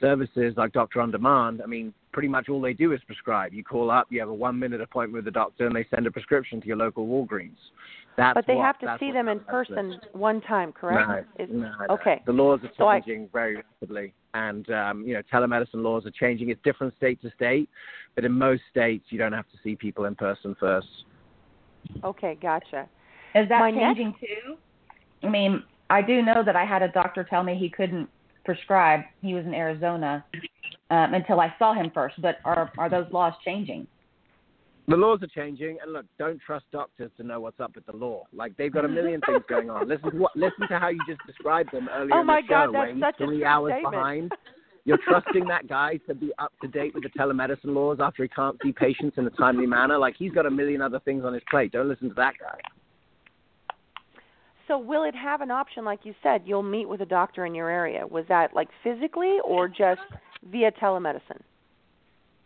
[0.00, 1.60] services like Doctor on Demand.
[1.62, 3.52] I mean, pretty much all they do is prescribe.
[3.52, 6.06] You call up, you have a one minute appointment with the doctor, and they send
[6.06, 7.56] a prescription to your local Walgreens.
[8.18, 10.00] That's but they what- have to see them in person is.
[10.12, 11.08] one time, correct?
[11.38, 11.94] No, Is- no, no.
[11.94, 12.20] okay.
[12.26, 16.10] The laws are So I- changing very rapidly, and um, you know, telemedicine laws are
[16.10, 16.48] changing.
[16.50, 17.70] It's different state to state,
[18.16, 20.88] but in most states, you don't have to see people in person first.
[22.02, 22.88] Okay, gotcha.
[23.36, 24.56] Is that My next- changing too?
[25.22, 28.08] I mean, I do know that I had a doctor tell me he couldn't
[28.44, 29.02] prescribe.
[29.22, 30.24] He was in Arizona
[30.90, 32.20] um, until I saw him first.
[32.20, 33.86] But are are those laws changing?
[34.88, 37.92] The laws are changing, and look, don't trust doctors to know what's up with the
[37.92, 38.24] law.
[38.32, 39.86] Like they've got a million things going on.
[39.86, 42.46] Listen to what, listen to how you just described them earlier Oh in my the
[42.46, 42.48] show.
[42.48, 43.92] God, that's where he's such a three true hours statement.
[43.92, 44.32] behind.
[44.86, 48.30] You're trusting that guy to be up to date with the telemedicine laws after he
[48.30, 49.98] can't see patients in a timely manner.
[49.98, 51.72] Like he's got a million other things on his plate.
[51.72, 52.58] Don't listen to that guy.
[54.68, 57.54] So will it have an option like you said, you'll meet with a doctor in
[57.54, 58.06] your area?
[58.06, 60.00] Was that like physically or just
[60.50, 61.42] via telemedicine?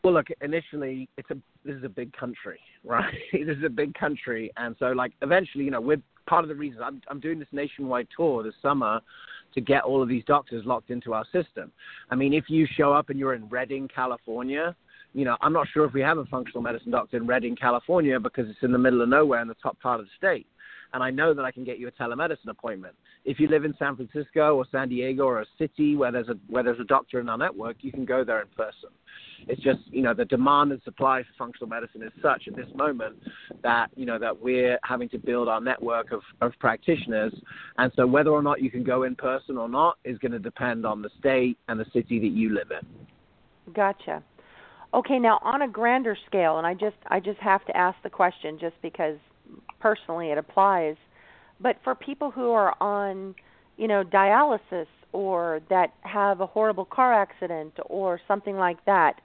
[0.05, 3.15] Well, look, initially, it's a this is a big country, right?
[3.33, 6.55] this is a big country, and so like eventually, you know, we're part of the
[6.55, 9.01] reason I'm I'm doing this nationwide tour this summer
[9.55, 11.71] to get all of these doctors locked into our system.
[12.11, 14.75] I mean, if you show up and you're in Redding, California,
[15.15, 18.19] you know, I'm not sure if we have a functional medicine doctor in Redding, California,
[18.19, 20.47] because it's in the middle of nowhere in the top part of the state.
[20.95, 22.95] And I know that I can get you a telemedicine appointment.
[23.25, 26.35] If you live in San Francisco or San Diego or a city where there's a
[26.49, 28.91] where there's a doctor in our network, you can go there in person.
[29.49, 32.69] It's just you know the demand and supply for functional medicine is such at this
[32.75, 33.17] moment
[33.63, 37.35] that you know that we're having to build our network of, of practitioners,
[37.79, 40.39] and so whether or not you can go in person or not is going to
[40.39, 43.73] depend on the state and the city that you live in.
[43.75, 44.23] Gotcha.
[44.95, 48.11] Okay, now on a grander scale, and I just I just have to ask the
[48.11, 49.17] question just because
[49.81, 50.97] personally it applies.
[51.61, 53.35] But for people who are on,
[53.77, 59.21] you know, dialysis or that have a horrible car accident or something like that,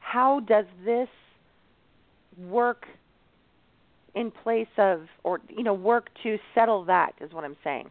[0.00, 1.08] how does this
[2.38, 2.86] work
[4.14, 7.88] in place of or you know work to settle that is what I'm saying.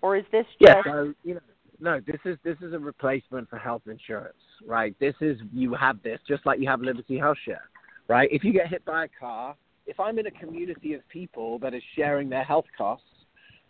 [0.00, 0.82] Or is this just Yeah.
[0.84, 1.40] So you know,
[1.80, 4.34] no, this is this is a replacement for health insurance,
[4.66, 4.94] right?
[5.00, 7.68] This is you have this just like you have Liberty Health Share,
[8.08, 8.28] right?
[8.32, 9.54] If you get hit by a car,
[9.88, 13.04] if I'm in a community of people that is sharing their health costs,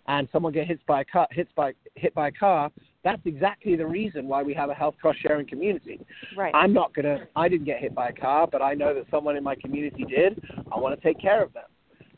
[0.08, 2.70] and someone gets hit by a car, hits by hit by a car,
[3.04, 6.00] that's exactly the reason why we have a health cost sharing community.
[6.36, 6.54] right?
[6.54, 7.26] I'm not gonna.
[7.36, 10.04] I didn't get hit by a car, but I know that someone in my community
[10.04, 10.42] did.
[10.72, 11.64] I want to take care of them.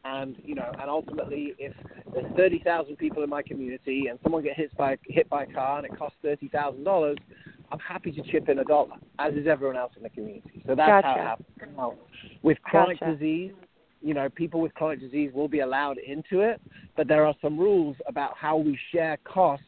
[0.05, 1.75] And you know, and ultimately, if
[2.15, 5.53] there's thirty thousand people in my community and someone gets hit by hit by a
[5.53, 7.19] car and it costs thirty thousand dollars,
[7.71, 10.63] I'm happy to chip in a dollar, as is everyone else in the community.
[10.67, 11.21] So that's how Gotcha.
[11.21, 11.77] it happens.
[11.77, 11.95] Now,
[12.43, 13.17] with chronic Gotcha.
[13.17, 13.53] disease,
[14.03, 16.61] you know, people with chronic disease will be allowed into it,
[16.97, 19.67] but there are some rules about how we share costs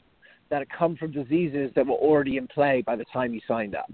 [0.51, 3.91] that come from diseases that were already in play by the time you signed up.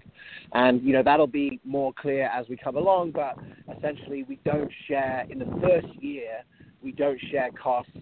[0.55, 3.39] And, you know, that'll be more clear as we come along, but
[3.77, 6.43] essentially we don't share, in the first year,
[6.83, 7.93] we don't share costs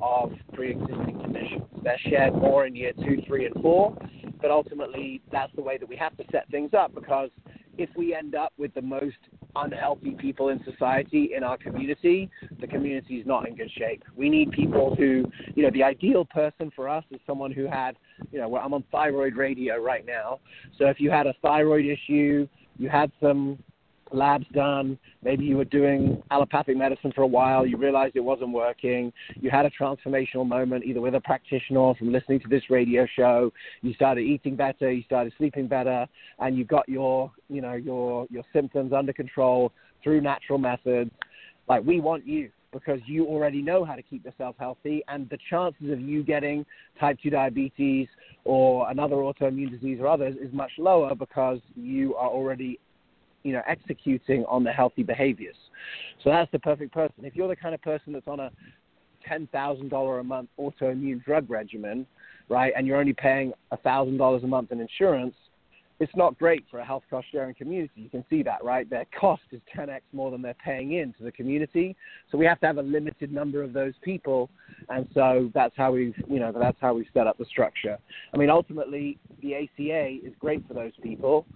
[0.00, 1.62] of pre-existing conditions.
[1.82, 3.96] They're shared more in year two, three, and four,
[4.40, 7.30] but ultimately that's the way that we have to set things up because
[7.78, 9.16] if we end up with the most
[9.64, 14.04] unhealthy people in society in our community, the community is not in good shape.
[14.14, 17.96] We need people who, you know, the ideal person for us is someone who had,
[18.32, 20.40] you know, well, I'm on thyroid radio right now.
[20.78, 22.46] So if you had a thyroid issue,
[22.78, 23.58] you had some
[24.12, 24.98] labs done.
[25.22, 27.66] Maybe you were doing allopathic medicine for a while.
[27.66, 29.12] You realized it wasn't working.
[29.34, 33.06] You had a transformational moment, either with a practitioner or from listening to this radio
[33.16, 33.52] show.
[33.82, 34.90] You started eating better.
[34.90, 36.06] You started sleeping better,
[36.38, 41.10] and you got your, you know, your your symptoms under control through natural methods.
[41.68, 45.38] Like we want you because you already know how to keep yourself healthy, and the
[45.48, 46.64] chances of you getting
[47.00, 48.06] type 2 diabetes
[48.44, 52.78] or another autoimmune disease or others is much lower because you are already
[53.46, 55.54] you know, executing on the healthy behaviors.
[56.24, 57.24] So that's the perfect person.
[57.24, 58.50] If you're the kind of person that's on a
[59.26, 62.06] ten thousand dollar a month autoimmune drug regimen,
[62.48, 63.52] right, and you're only paying
[63.84, 65.34] thousand dollars a month in insurance,
[66.00, 67.92] it's not great for a health cost sharing community.
[67.94, 68.88] You can see that, right?
[68.90, 71.94] Their cost is 10x more than they're paying in to the community.
[72.30, 74.50] So we have to have a limited number of those people,
[74.88, 77.96] and so that's how we've, you know, that's how we've set up the structure.
[78.34, 81.46] I mean, ultimately, the ACA is great for those people,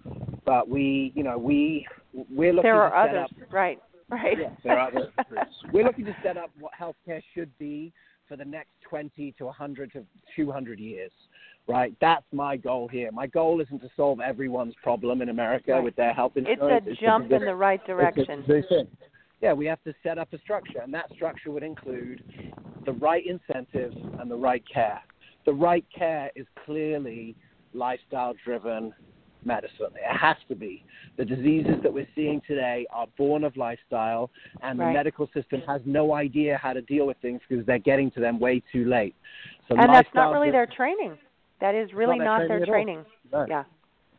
[0.45, 2.69] but we, you know, we we're looking.
[2.69, 3.79] There are to set others, up, right?
[4.09, 4.37] Right.
[4.39, 5.11] Yeah, there are others.
[5.73, 7.93] we're looking to set up what healthcare should be
[8.27, 10.03] for the next 20 to 100 to
[10.35, 11.11] 200 years
[11.67, 11.93] right?
[12.01, 13.11] That's my goal here.
[13.11, 15.83] My goal isn't to solve everyone's problem in America right.
[15.83, 16.85] with their health insurance.
[16.87, 18.43] It's a jump in the right direction.
[19.41, 22.23] yeah, we have to set up a structure, and that structure would include
[22.85, 25.01] the right incentives and the right care.
[25.45, 27.35] The right care is clearly
[27.73, 28.93] lifestyle driven
[29.45, 29.87] medicine.
[29.95, 30.83] It has to be.
[31.17, 34.29] The diseases that we're seeing today are born of lifestyle,
[34.61, 34.87] and right.
[34.87, 38.19] the medical system has no idea how to deal with things because they're getting to
[38.19, 39.15] them way too late.
[39.67, 41.17] So and that's not really their training.
[41.59, 43.05] That is really not, not their training.
[43.31, 43.45] No.
[43.47, 43.63] Yeah.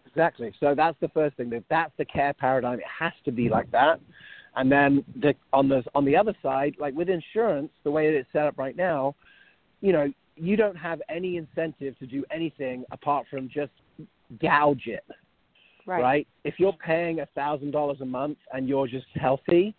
[0.06, 0.52] Exactly.
[0.60, 1.50] So that's the first thing.
[1.50, 2.78] That that's the care paradigm.
[2.78, 3.98] It has to be like that.
[4.54, 8.18] And then the, on the on the other side, like with insurance, the way that
[8.18, 9.14] it's set up right now,
[9.80, 13.72] you know, you don't have any incentive to do anything apart from just
[14.40, 15.04] gouge it.
[15.84, 16.02] Right.
[16.02, 16.28] right?
[16.44, 19.74] If you're paying a thousand dollars a month and you're just healthy,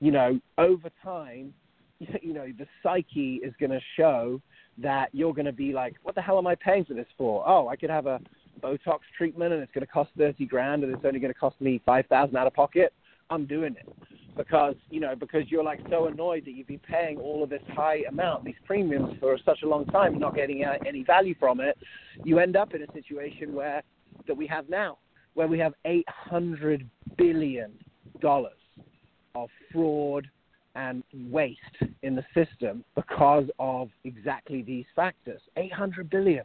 [0.00, 1.52] you know, over time,
[1.98, 4.40] you know, the psyche is going to show
[4.78, 7.44] that you're going to be like, what the hell am I paying for this for?
[7.46, 8.20] Oh, I could have a
[8.62, 11.60] Botox treatment and it's going to cost thirty grand and it's only going to cost
[11.60, 12.92] me five thousand out of pocket.
[13.32, 13.88] I'm doing it
[14.36, 17.62] because you know because you're like so annoyed that you've been paying all of this
[17.70, 21.76] high amount, these premiums for such a long time, not getting any value from it.
[22.24, 23.82] You end up in a situation where
[24.26, 24.98] that we have now,
[25.34, 27.72] where we have eight hundred billion
[28.20, 28.52] dollars
[29.34, 30.28] of fraud
[30.74, 31.58] and waste
[32.02, 35.40] in the system because of exactly these factors.
[35.56, 36.44] 800 billion.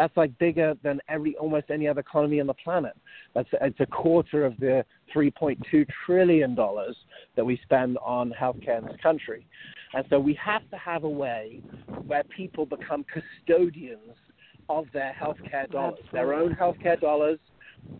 [0.00, 2.96] That's like bigger than every almost any other economy on the planet.
[3.34, 4.82] That's it's a quarter of the
[5.14, 6.96] 3.2 trillion dollars
[7.36, 9.46] that we spend on healthcare in this country.
[9.92, 11.60] And so we have to have a way
[12.06, 14.16] where people become custodians
[14.70, 16.10] of their healthcare dollars, Absolutely.
[16.14, 17.38] their own healthcare dollars,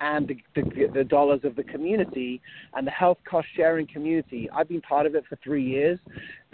[0.00, 2.40] and the, the, the, dollars of the community
[2.74, 4.48] and the health cost sharing community.
[4.54, 5.98] I've been part of it for three years,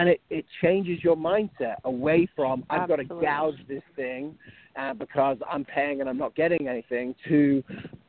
[0.00, 3.06] and it, it changes your mindset away from I've Absolutely.
[3.06, 4.36] got to gouge this thing
[4.78, 7.62] uh, because I'm paying and I'm not getting anything to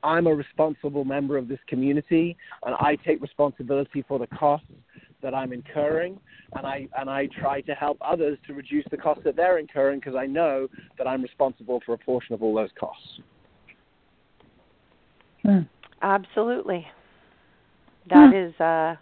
[0.04, 4.68] I'm a responsible member of this community and I take responsibility for the costs
[5.22, 6.20] that I'm incurring,
[6.56, 10.00] and I and I try to help others to reduce the costs that they're incurring
[10.00, 13.20] because I know that I'm responsible for a portion of all those costs.
[15.44, 15.62] Hmm.
[16.02, 16.88] Absolutely.
[18.10, 18.36] That Hmm.
[18.36, 18.96] is uh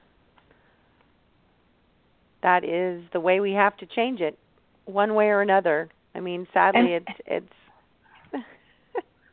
[2.41, 4.37] that is the way we have to change it
[4.85, 5.89] one way or another.
[6.15, 7.21] I mean, sadly And- it's
[8.33, 8.43] it's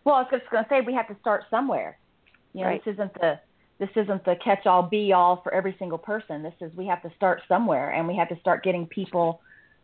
[0.04, 1.96] Well, I was just going to say we have to start somewhere.
[2.54, 2.84] You know, Right.
[2.84, 3.38] this isn't the
[3.78, 6.42] this isn't the catch all be all for every single person.
[6.42, 9.40] This is we have to start somewhere, and we have to start getting people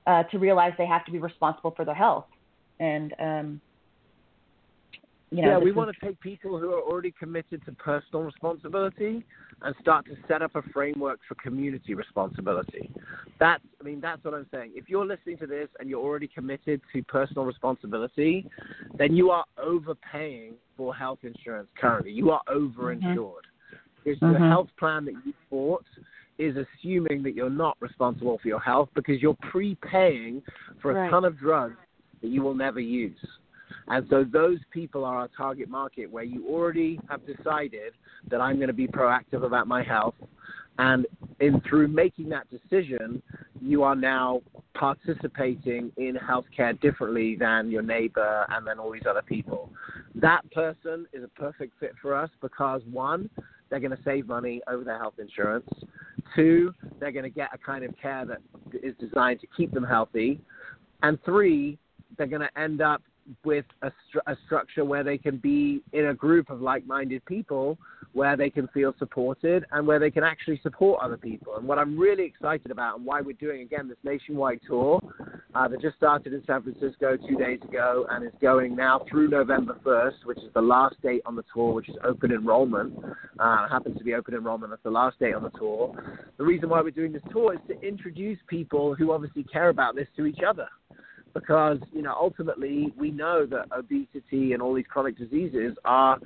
[0.06, 2.26] uh, to realize they have to be responsible for their health.
[2.80, 3.60] And um,
[5.30, 8.24] you know, yeah, we is- want to take people who are already committed to personal
[8.24, 9.24] responsibility
[9.62, 12.90] and start to set up a framework for community responsibility.
[13.38, 14.72] That's, I mean, that's what I'm saying.
[14.74, 18.46] If you're listening to this and you're already committed to personal responsibility,
[18.96, 22.12] then you are overpaying for health insurance currently.
[22.12, 23.46] You are overinsured.
[24.04, 24.48] Because the Mhm.
[24.48, 25.84] health plan that you bought
[26.38, 30.40] is assuming that you're not responsible for your health because you're prepaying
[30.80, 31.10] for a Right.
[31.10, 31.76] ton of drugs
[32.22, 33.18] that you will never use.
[33.88, 37.94] And so those people are our target market where you already have decided
[38.30, 40.14] that I'm going to be proactive about my health.
[40.78, 41.06] And
[41.40, 43.20] in through making that decision,
[43.60, 44.42] you are now
[44.74, 49.70] participating in healthcare differently than your neighbor and then all these other people.
[50.14, 53.28] That person is a perfect fit for us because one,
[53.70, 55.68] they're going to save money over their health insurance.
[56.34, 58.38] Two, they're going to get a kind of care that
[58.82, 60.40] is designed to keep them healthy.
[61.02, 61.78] And three,
[62.16, 63.02] they're going to end up
[63.44, 67.78] with a, stru- a structure where they can be in a group of like-minded people
[68.12, 71.56] where they can feel supported and where they can actually support other people.
[71.56, 75.00] And what I'm really excited about and why we're doing again this nationwide tour
[75.54, 79.28] uh, that just started in San Francisco two days ago and is going now through
[79.28, 82.94] November 1st, which is the last date on the tour, which is open enrollment.
[83.38, 84.70] Uh, happens to be open enrollment.
[84.70, 85.94] That's the last date on the tour.
[86.38, 89.94] The reason why we're doing this tour is to introduce people who obviously care about
[89.94, 90.68] this to each other
[91.34, 96.18] because you know ultimately we know that obesity and all these chronic diseases are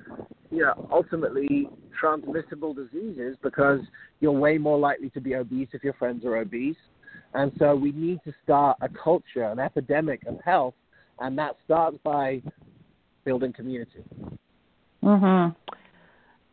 [0.50, 3.80] you know ultimately transmissible diseases because
[4.20, 6.76] you're way more likely to be obese if your friends are obese.
[7.34, 10.74] And so we need to start a culture an epidemic of health
[11.20, 12.42] and that starts by
[13.24, 14.04] building community.
[15.02, 15.54] Mhm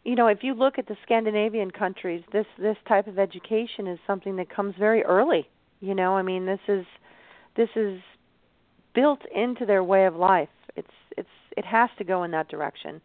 [0.06, 4.00] you know if you look at the scandinavian countries this this type of education is
[4.08, 5.48] something that comes very early.
[5.82, 6.86] You know i mean this is
[7.56, 8.00] this is
[8.94, 10.50] built into their way of life.
[10.76, 10.88] It's
[11.18, 13.02] it's it has to go in that direction.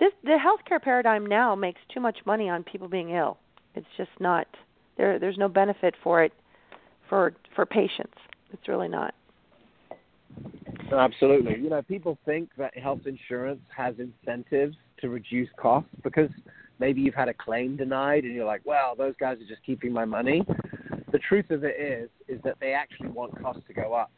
[0.00, 3.38] This the healthcare paradigm now makes too much money on people being ill.
[3.74, 4.46] It's just not
[4.96, 6.32] there there's no benefit for it
[7.08, 8.16] for for patients.
[8.52, 9.14] It's really not.
[10.92, 11.58] Absolutely.
[11.58, 16.30] You know, people think that health insurance has incentives to reduce costs because
[16.78, 19.92] maybe you've had a claim denied and you're like, well, those guys are just keeping
[19.92, 20.44] my money.
[21.12, 24.12] The truth of it is, is that they actually want costs to go up.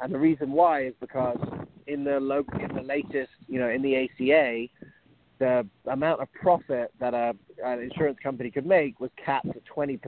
[0.00, 1.38] And the reason why is because
[1.86, 4.66] in the local, in the latest, you know, in the ACA,
[5.38, 7.34] the amount of profit that a,
[7.64, 10.00] an insurance company could make was capped at 20%.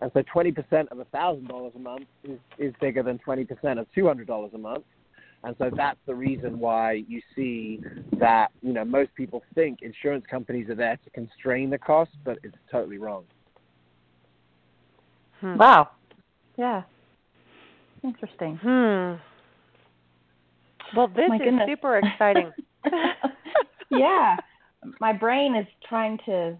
[0.00, 4.58] And so 20% of $1,000 a month is, is bigger than 20% of $200 a
[4.58, 4.84] month.
[5.44, 7.80] And so that's the reason why you see
[8.18, 12.38] that, you know, most people think insurance companies are there to constrain the cost, but
[12.44, 13.24] it's totally wrong.
[15.40, 15.56] Hmm.
[15.56, 15.90] Wow.
[16.56, 16.82] Yeah.
[18.04, 18.56] Interesting.
[18.56, 19.14] Hmm.
[20.96, 21.68] Well, this My is goodness.
[21.68, 22.52] super exciting.
[23.90, 24.36] yeah.
[25.00, 26.56] My brain is trying to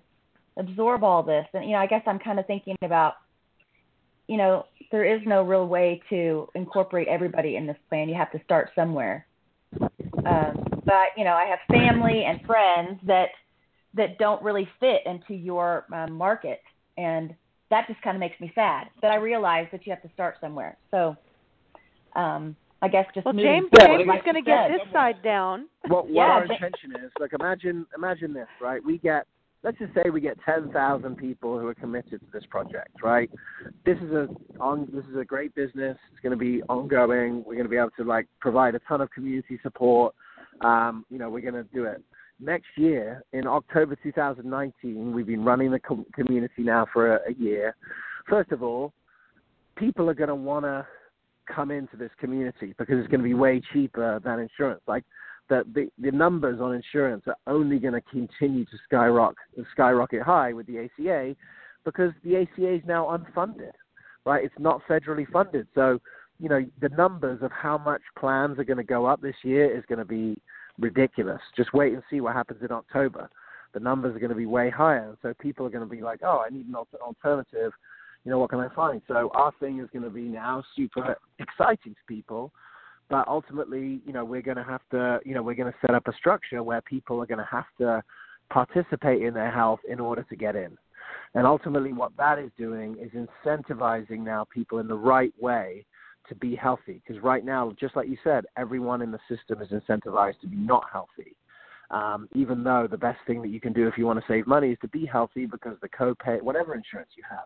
[0.56, 1.46] absorb all this.
[1.52, 3.14] And, you know, I guess I'm kind of thinking about,
[4.28, 8.08] you know, there is no real way to incorporate everybody in this plan.
[8.08, 9.26] You have to start somewhere.
[9.80, 13.28] Um, but, you know, I have family and friends that
[13.94, 16.62] that don't really fit into your um, market.
[16.96, 17.34] And
[17.70, 18.88] that just kind of makes me sad.
[19.00, 20.78] But I realize that you have to start somewhere.
[20.90, 21.16] So,
[22.16, 24.80] um, I guess just well, moving James, forward, James like is going to get said.
[24.80, 25.68] this side down.
[25.86, 28.84] What, what Yeah, our but- intention is, like imagine imagine this, right?
[28.84, 29.26] We get
[29.62, 33.30] let's just say we get ten thousand people who are committed to this project, right?
[33.86, 34.28] This is a
[34.60, 35.96] on this is a great business.
[36.10, 37.44] It's going to be ongoing.
[37.46, 40.14] We're going to be able to like provide a ton of community support.
[40.62, 42.02] Um, you know, we're going to do it
[42.40, 45.12] next year in October 2019.
[45.14, 47.76] We've been running the com- community now for a, a year.
[48.28, 48.92] First of all,
[49.76, 50.86] people are going to want to
[51.46, 53.40] come into this community because it's going to be mm-hmm.
[53.40, 54.82] way cheaper than insurance.
[54.86, 55.04] Like
[55.48, 59.36] the the, the numbers on insurance are only going to continue to skyrocket
[59.72, 61.34] skyrocket high with the ACA
[61.84, 63.72] because the ACA is now unfunded,
[64.24, 64.44] right?
[64.44, 66.00] It's not federally funded, so
[66.38, 69.76] you know the numbers of how much plans are going to go up this year
[69.76, 70.40] is going to be
[70.78, 71.40] ridiculous.
[71.56, 73.28] Just wait and see what happens in October.
[73.74, 76.02] The numbers are going to be way higher, and so people are going to be
[76.02, 77.72] like, "Oh, I need an alternative."
[78.24, 79.02] You know, what can I find?
[79.08, 82.52] So our thing is going to be now super exciting to people,
[83.10, 85.94] but ultimately, you know, we're going to have to, you know, we're going to set
[85.94, 88.02] up a structure where people are going to have to
[88.50, 90.76] participate in their health in order to get in.
[91.34, 95.84] And ultimately, what that is doing is incentivizing now people in the right way
[96.28, 97.02] to be healthy.
[97.06, 100.56] Because right now, just like you said, everyone in the system is incentivized to be
[100.56, 101.34] not healthy.
[101.92, 104.46] Um, even though the best thing that you can do if you want to save
[104.46, 107.44] money is to be healthy because the copay, whatever insurance you have,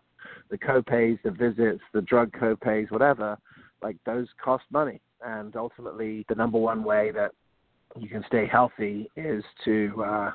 [0.49, 3.37] the copays, the visits, the drug copays, whatever,
[3.81, 5.01] like those cost money.
[5.25, 7.31] And ultimately, the number one way that
[7.99, 10.31] you can stay healthy is to, uh,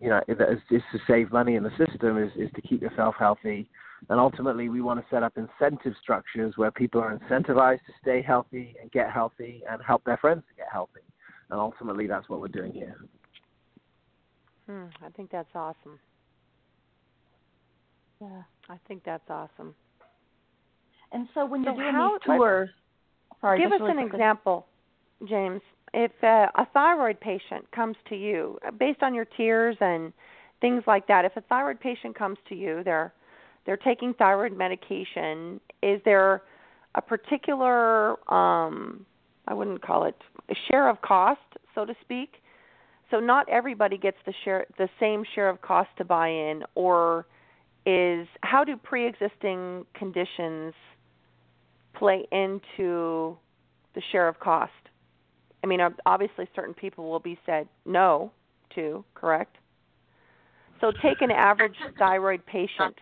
[0.00, 0.38] you know, is,
[0.70, 3.68] is to save money in the system, is, is to keep yourself healthy.
[4.08, 8.22] And ultimately, we want to set up incentive structures where people are incentivized to stay
[8.22, 11.00] healthy and get healthy and help their friends to get healthy.
[11.50, 12.96] And ultimately, that's what we're doing here.
[14.66, 15.98] Hmm, I think that's awesome.
[18.20, 18.42] Yeah.
[18.68, 19.74] I think that's awesome.
[21.12, 22.70] And so when you're So doing how- these tours,
[23.40, 24.16] sorry, Give us really an quickly.
[24.16, 24.66] example,
[25.24, 25.60] James.
[25.94, 30.12] If uh, a thyroid patient comes to you, uh, based on your tiers and
[30.62, 33.12] things like that, if a thyroid patient comes to you, they're
[33.66, 35.60] they're taking thyroid medication.
[35.82, 36.42] Is there
[36.94, 39.04] a particular um,
[39.48, 40.16] I wouldn't call it
[40.48, 41.40] a share of cost,
[41.74, 42.41] so to speak?
[43.12, 47.26] So not everybody gets the share the same share of cost to buy in, or
[47.84, 50.72] is how do pre-existing conditions
[51.94, 53.36] play into
[53.94, 54.72] the share of cost?
[55.62, 58.32] I mean, obviously, certain people will be said no
[58.74, 59.58] to, correct?
[60.80, 62.96] So take an average thyroid patient.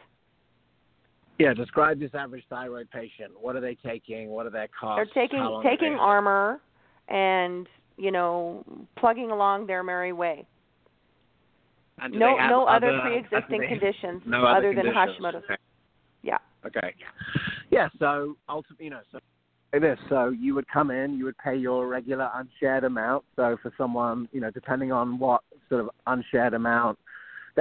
[1.38, 3.30] Yeah, describe this average thyroid patient.
[3.40, 4.28] What are they taking?
[4.28, 5.08] What are their costs?
[5.14, 6.60] They're taking taking Armour
[7.08, 7.68] and
[8.00, 8.64] you know
[8.96, 10.46] plugging along their merry way.
[12.10, 15.44] no no other, other pre-existing conditions no other, than Hashimoto's.
[15.44, 15.56] Okay.
[16.22, 16.38] Yeah.
[16.66, 16.94] Okay.
[17.70, 17.88] Yeah.
[17.98, 19.18] So ultimately, you know, so
[19.78, 19.98] this.
[20.08, 23.24] So you would come in, you would pay your regular unshared amount.
[23.36, 26.98] So for someone, you know, depending on what sort of unshared amount,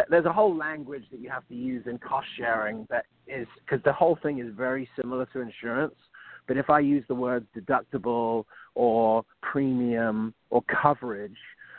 [0.09, 3.83] there's a whole language that you have to use in cost sharing that is because
[3.83, 5.95] the whole thing is very similar to insurance.
[6.47, 11.37] But if I use the words deductible or premium or coverage,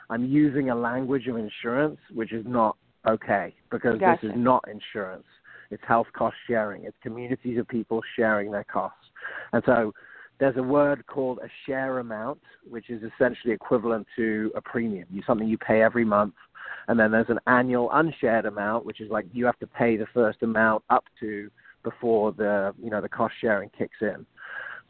[0.09, 2.77] I'm using a language of insurance, which is not
[3.07, 4.27] okay because gotcha.
[4.27, 5.25] this is not insurance.
[5.71, 6.85] It's health cost sharing.
[6.85, 8.99] It's communities of people sharing their costs.
[9.53, 9.95] And so
[10.41, 15.07] there's a word called a share amount, which is essentially equivalent to a premium.
[15.13, 16.35] You something you pay every month,
[16.89, 20.07] and then there's an annual unshared amount, which is like you have to pay the
[20.13, 21.51] first amount up to
[21.85, 24.27] before the you know the cost sharing kicks in.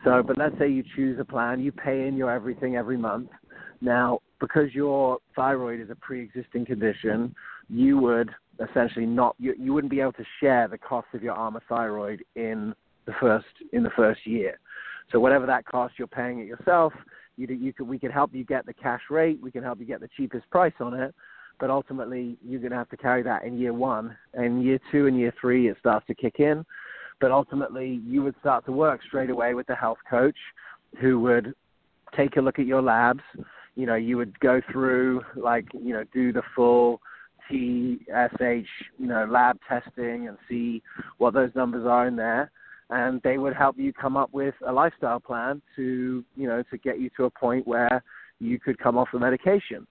[0.05, 3.29] So, but let's say you choose a plan, you pay in your everything every month.
[3.81, 7.35] Now, because your thyroid is a pre-existing condition,
[7.69, 8.31] you would
[8.61, 12.25] essentially not you, you wouldn't be able to share the cost of your Armour thyroid
[12.37, 12.75] in
[13.07, 14.59] the first in the first year.
[15.13, 16.93] So whatever that cost, you're paying it yourself.
[17.37, 19.41] You, you could, we can help you get the cash rate.
[19.43, 21.15] We can help you get the cheapest price on it.
[21.59, 24.17] But ultimately, you're going to have to carry that in year one.
[24.35, 26.65] And year two and year three, it starts to kick in.
[27.21, 30.37] But ultimately, you would start to work straight away with the health coach
[31.01, 31.55] who would
[32.17, 33.23] take a look at your labs.
[33.77, 37.01] You know, you would go through, like, you know, do the full
[37.49, 38.69] TSH,
[38.99, 40.83] you know, lab testing and see
[41.19, 42.51] what those numbers are in there
[42.91, 46.79] and they would help you come up with a lifestyle plan to you know to
[46.79, 48.03] get you to a point where
[48.41, 49.87] you could come off the medication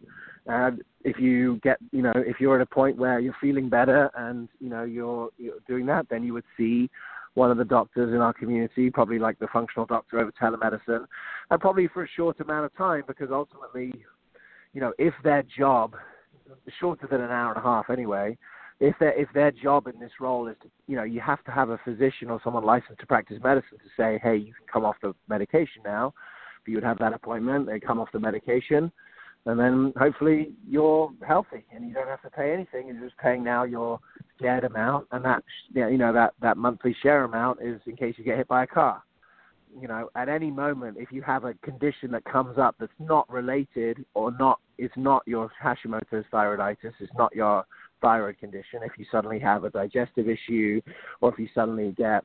[0.48, 4.10] and if you get you know if you're at a point where you're feeling better
[4.16, 6.90] and you know you're you're doing that then you would see
[7.36, 11.06] one of the doctors in our community probably like the functional doctor over telemedicine
[11.52, 13.94] and probably for a short amount of time because ultimately
[14.74, 15.96] you know if their job
[16.80, 18.38] shorter than an hour and a half anyway
[18.80, 21.52] if their if their job in this role is to you know you have to
[21.52, 24.84] have a physician or someone licensed to practice medicine to say hey you can come
[24.84, 26.14] off the medication now
[26.66, 28.92] you would have that appointment they come off the medication
[29.46, 32.88] and then hopefully you're healthy and you don't have to pay anything.
[32.88, 34.00] You're just paying now your
[34.42, 35.08] shared amount.
[35.12, 38.48] And that you know that that monthly share amount is in case you get hit
[38.48, 39.04] by a car.
[39.80, 43.30] You know at any moment if you have a condition that comes up that's not
[43.30, 47.66] related or not it's not your Hashimoto's thyroiditis it's not your
[48.02, 50.82] thyroid condition, if you suddenly have a digestive issue,
[51.22, 52.24] or if you suddenly get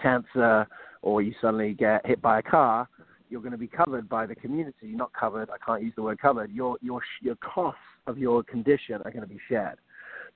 [0.00, 0.66] cancer,
[1.02, 2.88] or you suddenly get hit by a car,
[3.30, 4.88] you're going to be covered by the community.
[4.88, 5.50] Not covered.
[5.50, 6.50] I can't use the word covered.
[6.52, 9.78] Your your your costs of your condition are going to be shared.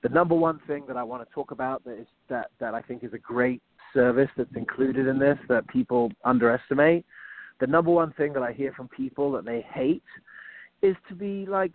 [0.01, 2.81] The number one thing that I want to talk about that is that that I
[2.81, 3.61] think is a great
[3.93, 7.05] service that's included in this that people underestimate.
[7.59, 10.03] The number one thing that I hear from people that they hate
[10.81, 11.73] is to be like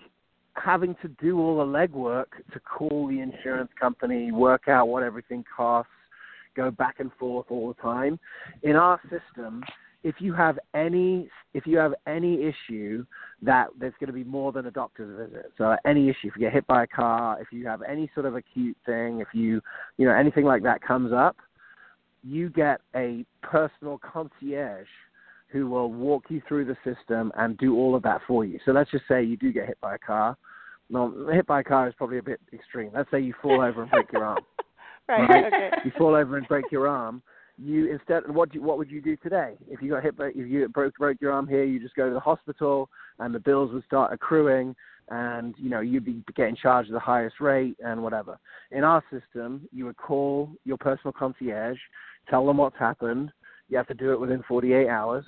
[0.54, 5.44] having to do all the legwork to call the insurance company, work out what everything
[5.56, 5.90] costs,
[6.56, 8.18] go back and forth all the time.
[8.62, 9.62] In our system,
[10.04, 13.04] if you have any if you have any issue
[13.42, 16.40] that there's going to be more than a doctor's visit so any issue if you
[16.40, 19.60] get hit by a car if you have any sort of acute thing if you
[19.96, 21.36] you know anything like that comes up
[22.22, 24.86] you get a personal concierge
[25.48, 28.58] who will walk you through the system and do all of that for you.
[28.64, 30.36] So let's just say you do get hit by a car.
[30.90, 32.90] No, hit by a car is probably a bit extreme.
[32.94, 34.38] Let's say you fall over and break your arm.
[35.08, 35.28] right.
[35.28, 35.44] right?
[35.46, 35.70] Okay.
[35.84, 37.22] You fall over and break your arm.
[37.60, 40.36] You instead, what do what would you do today if you got hit by if
[40.36, 41.64] you broke broke your arm here?
[41.64, 42.88] You just go to the hospital,
[43.18, 44.76] and the bills would start accruing,
[45.08, 48.38] and you know you'd be getting charged the highest rate and whatever.
[48.70, 51.78] In our system, you would call your personal concierge,
[52.30, 53.32] tell them what's happened,
[53.68, 55.24] you have to do it within 48 hours.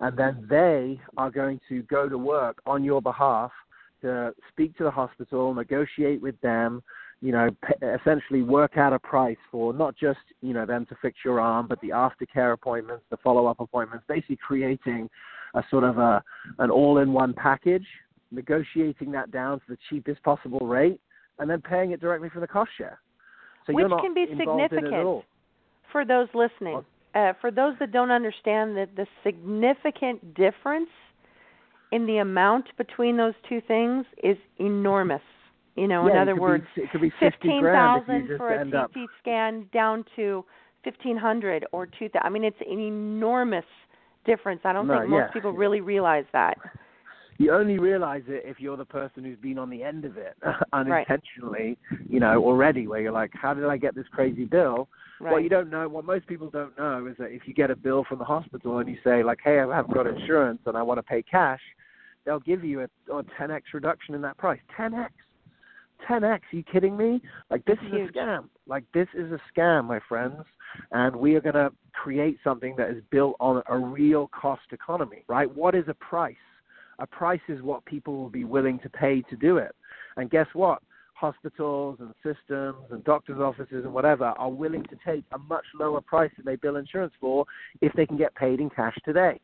[0.00, 3.50] And then they are going to go to work on your behalf
[4.00, 6.82] to speak to the hospital, negotiate with them,
[7.20, 7.50] you know,
[8.00, 11.66] essentially work out a price for not just, you know, them to fix your arm,
[11.68, 15.08] but the aftercare appointments, the follow-up appointments, basically creating
[15.54, 16.22] a sort of a
[16.58, 17.86] an all-in-one package,
[18.30, 21.00] negotiating that down to the cheapest possible rate,
[21.38, 23.00] and then paying it directly from the cost share.
[23.66, 25.24] So Which can be significant in it at all.
[25.92, 26.82] for those listening
[27.14, 30.88] uh, for those that don't understand the, the significant difference
[31.92, 35.22] in the amount between those two things is enormous.
[35.80, 38.74] You know, yeah, in other words, be, it could be fifteen thousand for a CT
[38.74, 38.90] up.
[39.18, 40.44] scan down to
[40.84, 42.26] fifteen hundred or two thousand.
[42.26, 43.64] I mean, it's an enormous
[44.26, 44.60] difference.
[44.64, 45.32] I don't no, think most yeah.
[45.32, 46.58] people really realize that.
[47.38, 50.36] you only realize it if you're the person who's been on the end of it
[50.74, 52.00] unintentionally, right.
[52.06, 52.86] you know, already.
[52.86, 54.86] Where you're like, how did I get this crazy bill?
[55.18, 55.32] Right.
[55.32, 57.76] What you don't know, what most people don't know, is that if you get a
[57.76, 60.82] bill from the hospital and you say like, hey, I haven't got insurance and I
[60.82, 61.60] want to pay cash,
[62.26, 64.60] they'll give you a, a 10x reduction in that price.
[64.78, 65.08] 10x.
[66.08, 66.22] 10x.
[66.22, 67.20] Are you kidding me?
[67.50, 68.48] Like this is a scam.
[68.66, 70.42] Like this is a scam, my friends.
[70.92, 75.24] And we are going to create something that is built on a real cost economy,
[75.28, 75.52] right?
[75.54, 76.36] What is a price?
[77.00, 79.74] A price is what people will be willing to pay to do it.
[80.16, 80.82] And guess what?
[81.14, 86.00] Hospitals and systems and doctors' offices and whatever are willing to take a much lower
[86.00, 87.44] price than they bill insurance for
[87.80, 89.38] if they can get paid in cash today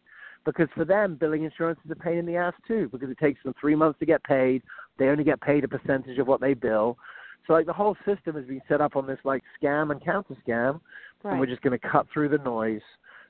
[0.47, 3.43] because for them, billing insurance is a pain in the ass too, because it takes
[3.43, 4.63] them three months to get paid.
[4.99, 6.97] They only get paid a percentage of what they bill.
[7.47, 10.37] So like the whole system has been set up on this like scam and counter
[10.47, 10.81] scam,
[11.23, 11.33] right.
[11.33, 12.81] and we're just going to cut through the noise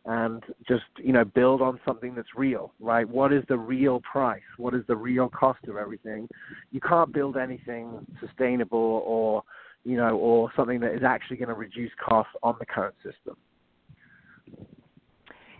[0.04, 3.08] and just you know build on something that's real, right?
[3.08, 4.42] What is the real price?
[4.58, 6.28] What is the real cost of everything?
[6.70, 9.42] You can't build anything sustainable or
[9.84, 13.36] you know or something that is actually going to reduce costs on the current system.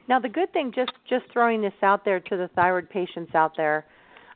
[0.08, 3.56] Now, the good thing, just just throwing this out there to the thyroid patients out
[3.56, 3.86] there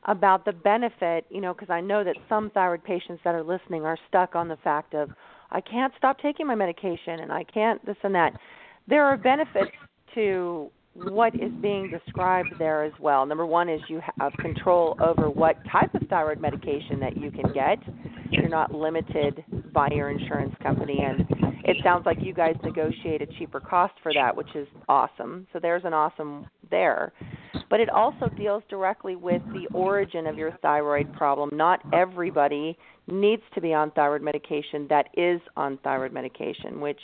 [0.04, 3.84] about the benefit, you know, because I know that some thyroid patients that are listening
[3.84, 5.10] are stuck on the fact of
[5.50, 8.32] I can't stop taking my medication and I can't this and that.
[8.88, 9.72] There are benefits
[10.14, 13.24] to what is being described there as well.
[13.24, 17.52] Number one is you have control over what type of thyroid medication that you can
[17.52, 17.78] get.
[18.30, 23.26] You're not limited by your insurance company, and it sounds like you guys negotiate a
[23.38, 25.46] cheaper cost for that, which is awesome.
[25.52, 27.12] So there's an awesome there.
[27.68, 31.50] But it also deals directly with the origin of your thyroid problem.
[31.52, 37.00] Not everybody needs to be on thyroid medication that is on thyroid medication, which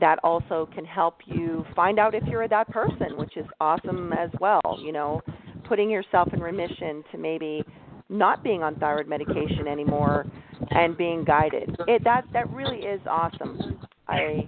[0.00, 4.30] that also can help you find out if you're that person, which is awesome as
[4.40, 4.60] well.
[4.82, 5.20] You know,
[5.68, 7.62] putting yourself in remission to maybe
[8.08, 10.26] not being on thyroid medication anymore
[10.70, 11.76] and being guided.
[11.86, 13.80] It that that really is awesome.
[14.08, 14.46] I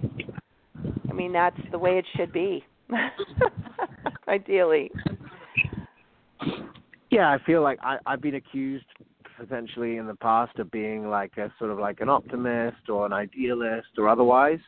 [1.09, 2.63] I mean that's the way it should be.
[4.27, 4.91] Ideally.
[7.09, 8.85] Yeah, I feel like I, I've been accused
[9.37, 13.13] potentially in the past of being like a sort of like an optimist or an
[13.13, 14.59] idealist or otherwise.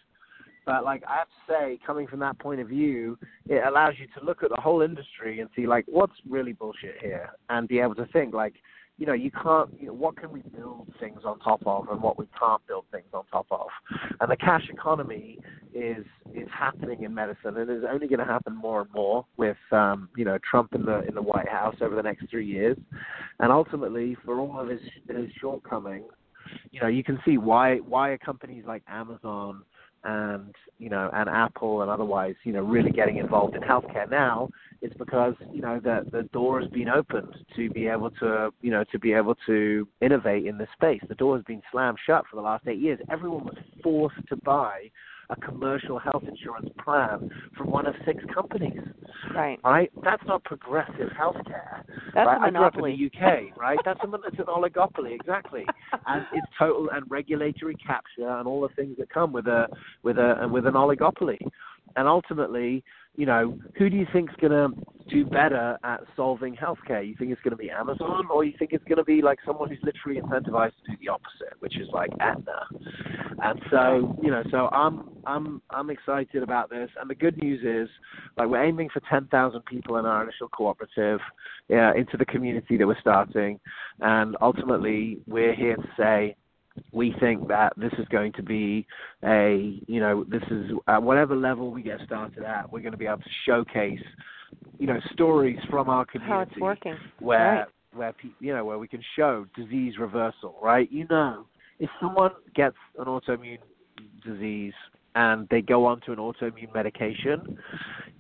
[0.66, 4.06] But like I have to say, coming from that point of view, it allows you
[4.18, 7.80] to look at the whole industry and see like what's really bullshit here, and be
[7.80, 8.54] able to think like,
[9.00, 9.70] you know, you can't.
[9.80, 12.84] You know, what can we build things on top of, and what we can't build
[12.92, 13.68] things on top of.
[14.20, 15.40] And the cash economy
[15.74, 19.58] is is happening in medicine, and is only going to happen more and more with
[19.72, 22.78] um, you know Trump in the in the White House over the next three years.
[23.40, 26.12] And ultimately, for all of his his shortcomings,
[26.72, 29.64] you know, you can see why why are companies like Amazon
[30.04, 34.50] and you know and Apple and otherwise you know really getting involved in healthcare now
[34.82, 38.72] is because you know the the door has been opened to be able to you
[38.72, 41.02] know to be able to innovate in this space.
[41.08, 43.00] The door has been slammed shut for the last eight years.
[43.12, 44.90] Everyone was forced to buy
[45.30, 48.80] a commercial health insurance plan from one of six companies.
[49.34, 49.60] Right.
[49.64, 49.92] Right?
[50.04, 51.84] That's not progressive healthcare.
[52.16, 52.38] That's right?
[52.38, 52.94] a monopoly.
[52.94, 53.80] I grew up in the UK, right?
[53.86, 55.66] That's a it's an oligopoly, exactly.
[56.08, 59.68] and it's total and regulatory capture and all the things that come with a
[60.04, 61.38] with a with an oligopoly.
[61.96, 62.84] And ultimately,
[63.20, 64.70] you know, who do you think's going to
[65.10, 67.06] do better at solving healthcare?
[67.06, 69.40] You think it's going to be Amazon, or you think it's going to be like
[69.46, 72.62] someone who's literally incentivized to do the opposite, which is like Aetna?
[73.44, 76.90] And so, you know, so I'm I'm I'm excited about this.
[76.98, 77.90] And the good news is,
[78.38, 81.20] like, we're aiming for 10,000 people in our initial cooperative,
[81.68, 83.60] yeah, into the community that we're starting,
[84.00, 86.38] and ultimately, we're here to say
[86.92, 88.86] we think that this is going to be
[89.24, 92.98] a you know this is at whatever level we get started at we're going to
[92.98, 94.00] be able to showcase
[94.78, 96.98] you know stories from our community How it's working.
[97.20, 97.66] where Right.
[97.94, 101.46] where pe- you know where we can show disease reversal right you know
[101.80, 103.58] if someone gets an autoimmune
[104.26, 104.74] disease
[105.16, 107.58] and they go on to an autoimmune medication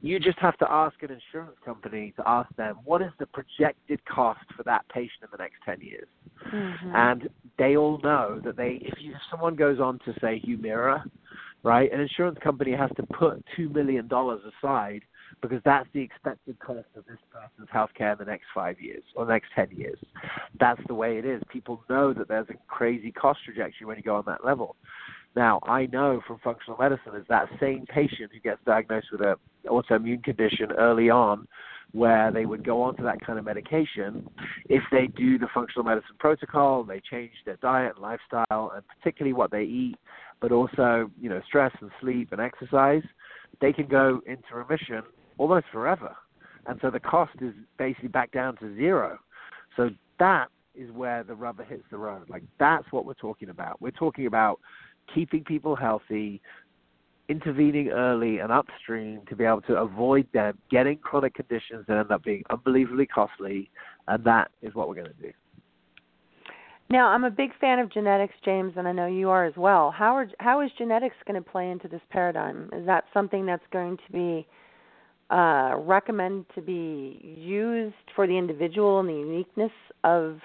[0.01, 3.99] you just have to ask an insurance company to ask them what is the projected
[4.05, 6.07] cost for that patient in the next 10 years
[6.51, 6.95] Mhm.
[6.95, 7.29] and
[7.59, 11.03] they all know that they if you if someone goes on to say Humira,
[11.61, 15.01] right, an insurance company has to put two million dollars aside
[15.41, 19.25] because that's the expected cost of this person's healthcare in the next five years or
[19.25, 19.99] the next ten years.
[20.59, 21.43] That's the way it is.
[21.51, 24.75] People know that there's a crazy cost trajectory when you go on that level.
[25.35, 29.35] Now, I know from functional medicine is that same patient who gets diagnosed with an
[29.67, 31.47] autoimmune condition early on
[31.91, 34.27] where they would go on to that kind of medication,
[34.65, 39.33] if they do the functional medicine protocol, they change their diet and lifestyle, and particularly
[39.33, 39.95] what they eat,
[40.39, 43.03] but also you know stress and sleep and exercise,
[43.61, 45.01] they can go into remission
[45.37, 46.15] almost forever,
[46.67, 49.17] and so the cost is basically back down to zero.
[49.75, 52.29] So that is where the rubber hits the road.
[52.29, 53.81] Like that's what we're talking about.
[53.81, 54.59] We're talking about
[55.13, 56.41] keeping people healthy,
[57.29, 62.11] intervening early and upstream to be able to avoid them getting chronic conditions that end
[62.11, 63.69] up being unbelievably costly,
[64.07, 65.31] and that is what we're going to do.
[66.91, 69.91] Now, I'm a big fan of genetics, James, and I know you are as well.
[69.91, 72.67] How are how is genetics going to play into this paradigm?
[72.73, 74.47] Is that something that's going to be
[75.29, 79.71] uh, recommended to be used for the individual and the uniqueness
[80.03, 80.39] of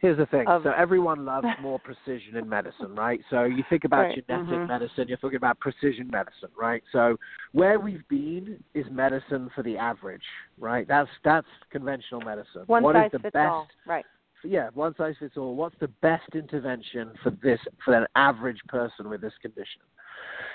[0.00, 0.46] Here's the thing.
[0.46, 0.62] Of...
[0.62, 3.20] So everyone loves more precision in medicine, right?
[3.30, 4.14] So you think about right.
[4.14, 4.66] genetic mm-hmm.
[4.66, 6.82] medicine, you're talking about precision medicine, right?
[6.92, 7.16] So
[7.52, 10.22] where we've been is medicine for the average,
[10.58, 10.86] right?
[10.86, 12.62] That's that's conventional medicine.
[12.66, 13.68] One what size is the fits best all.
[13.86, 14.04] Right.
[14.44, 15.56] Yeah, one size fits all.
[15.56, 19.80] What's the best intervention for this for an average person with this condition?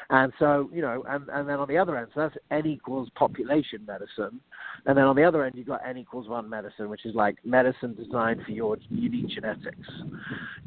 [0.09, 3.09] And so, you know, and, and then on the other end, so that's N equals
[3.15, 4.39] population medicine.
[4.85, 7.37] And then on the other end, you've got N equals one medicine, which is like
[7.43, 9.89] medicine designed for your unique genetics.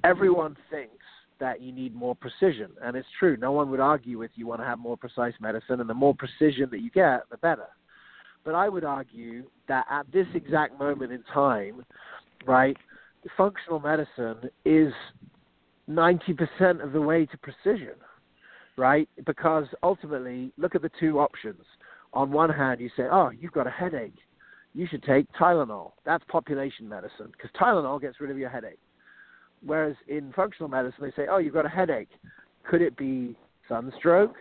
[0.05, 1.05] Everyone thinks
[1.39, 2.71] that you need more precision.
[2.83, 3.37] And it's true.
[3.37, 6.15] No one would argue with you want to have more precise medicine, and the more
[6.15, 7.67] precision that you get, the better.
[8.45, 11.85] But I would argue that at this exact moment in time,
[12.47, 12.77] right,
[13.37, 14.93] functional medicine is
[15.91, 17.95] 90% of the way to precision
[18.77, 19.09] right?
[19.25, 21.63] Because ultimately, look at the two options.
[22.13, 24.17] On one hand, you say, oh, you've got a headache.
[24.75, 25.93] You should take Tylenol.
[26.05, 28.79] That's population medicine because Tylenol gets rid of your headache.
[29.65, 32.11] Whereas in functional medicine, they say, oh, you've got a headache.
[32.69, 33.37] Could it be
[33.69, 34.35] sunstroke?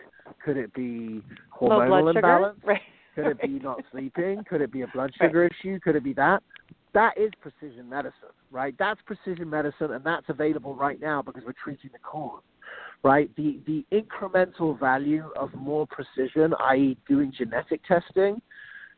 [0.44, 1.22] Could it be
[1.58, 2.58] hormonal imbalance?
[2.64, 2.80] Right.
[3.14, 4.44] Could it be not sleeping?
[4.46, 5.52] Could it be a blood sugar right.
[5.58, 5.80] issue?
[5.80, 6.42] Could it be that?
[6.96, 8.74] That is precision medicine, right?
[8.78, 12.42] That's precision medicine, and that's available right now because we're treating the cause
[13.02, 13.30] right?
[13.36, 18.40] The the incremental value of more precision, i.e., doing genetic testing,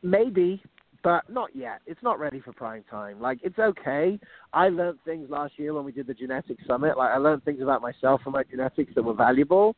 [0.02, 0.62] maybe,
[1.02, 1.80] but not yet.
[1.86, 3.20] It's not ready for prime time.
[3.20, 4.18] Like it's okay.
[4.52, 6.96] I learned things last year when we did the genetic summit.
[6.96, 9.76] Like I learned things about myself and my genetics that were valuable.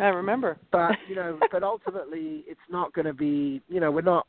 [0.00, 0.58] I remember.
[0.70, 3.62] But you know, but ultimately, it's not going to be.
[3.68, 4.26] You know, we're not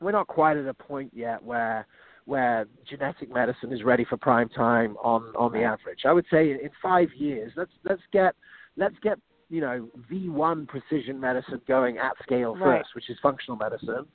[0.00, 1.86] we're not quite at a point yet where
[2.30, 6.02] where genetic medicine is ready for prime time on on the average.
[6.04, 8.36] I would say in five years, let's let's get
[8.76, 9.18] let's get
[9.48, 12.84] you know V1 precision medicine going at scale first, right.
[12.94, 14.06] which is functional medicine,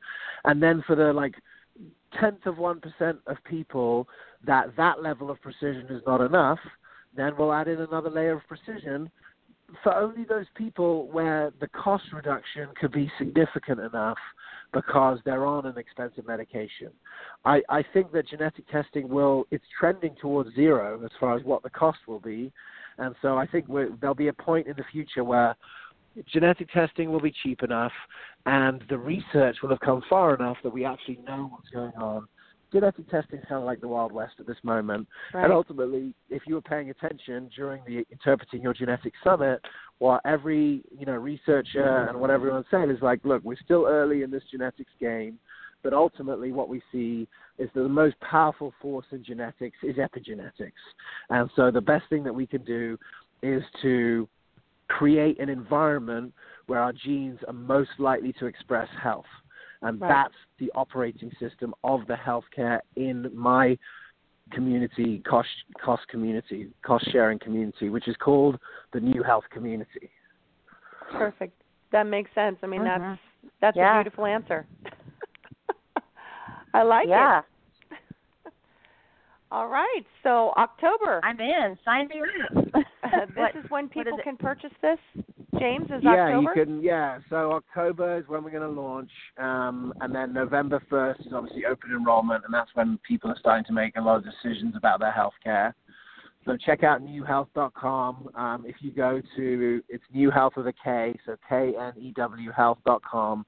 [0.45, 1.35] and then for the like
[2.17, 4.07] tenth of one percent of people
[4.47, 6.59] that that level of precision is not enough,
[7.17, 9.11] then we'll add in another layer of precision
[9.83, 14.17] for only those people where the cost reduction could be significant enough
[14.73, 16.89] because they're on an expensive medication.
[17.45, 21.63] I, I think that genetic testing will it's trending towards zero as far as what
[21.63, 22.51] the cost will be,
[22.97, 23.65] and so I think
[23.99, 25.55] there'll be a point in the future where
[26.31, 27.91] genetic testing will be cheap enough
[28.45, 32.27] and the research will have come far enough that we actually know what's going on.
[32.75, 35.07] Genetic testing is kind of like the Wild West at this moment.
[35.33, 35.45] Right.
[35.45, 39.61] And ultimately, if you were paying attention during the Interpreting Your Genetics Summit,
[39.99, 44.23] what every you know researcher and what everyone's saying is like, look, we're still early
[44.23, 45.39] in this genetics game,
[45.83, 50.73] but ultimately what we see is that the most powerful force in genetics is epigenetics.
[51.29, 52.97] And so the best thing that we can do
[53.41, 54.27] is to
[54.89, 56.33] create an environment
[56.67, 59.23] where our genes are most likely to express health.
[59.81, 60.07] And right.
[60.07, 63.77] that's the operating system of the healthcare in my
[64.51, 65.49] community, cost,
[65.83, 68.57] cost community, cost sharing community, which is called
[68.93, 70.09] the New Health Community.
[71.11, 71.53] Perfect.
[71.91, 72.57] That makes sense.
[72.63, 73.03] I mean, mm-hmm.
[73.03, 73.19] that's
[73.61, 73.99] that's yeah.
[73.99, 74.65] a beautiful answer.
[76.73, 77.09] I like it.
[77.09, 77.39] yeah.
[77.39, 77.45] it.
[79.51, 80.01] All right.
[80.23, 81.21] So October.
[81.23, 81.77] I'm in.
[81.85, 82.65] Sign me up.
[82.73, 82.83] this
[83.35, 84.97] what, is when people is can purchase this.
[85.59, 86.41] James is yeah, October.
[86.41, 86.83] you can.
[86.83, 91.33] Yeah, so October is when we're going to launch, um, and then November first is
[91.33, 94.75] obviously open enrollment, and that's when people are starting to make a lot of decisions
[94.75, 95.75] about their health care.
[96.45, 98.29] So check out knew-health.com.
[98.35, 102.13] Um, if you go to it's New Health with a K, so K N E
[102.15, 103.45] W Health.com.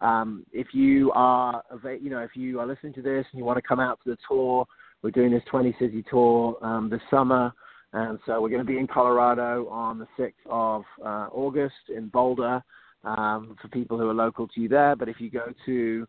[0.00, 1.62] Um, if you are,
[2.00, 4.10] you know, if you are listening to this and you want to come out to
[4.10, 4.64] the tour,
[5.02, 7.52] we're doing this 20 city tour um, this summer.
[7.92, 12.08] And so we're going to be in Colorado on the 6th of uh, August in
[12.08, 12.62] Boulder
[13.04, 14.94] um, for people who are local to you there.
[14.94, 16.06] But if you go to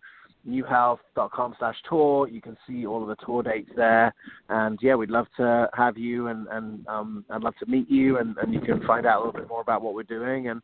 [0.48, 4.14] knewhealth.com slash tour, you can see all of the tour dates there.
[4.50, 8.18] And yeah, we'd love to have you and, and um, I'd love to meet you
[8.18, 10.50] and, and you can find out a little bit more about what we're doing.
[10.50, 10.62] And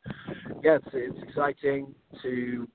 [0.64, 1.94] yeah, it's, it's exciting
[2.24, 2.68] to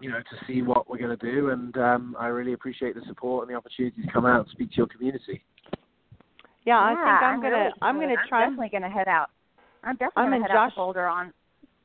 [0.00, 1.50] you know, to see what we're going to do.
[1.50, 4.70] And um, I really appreciate the support and the opportunity to come out and speak
[4.70, 5.44] to your community.
[6.64, 8.44] Yeah, I think I'm, I'm gonna really I'm gonna try.
[8.44, 9.30] I'm definitely gonna head out.
[9.82, 11.32] I'm definitely I'm gonna head Josh, out to Boulder on.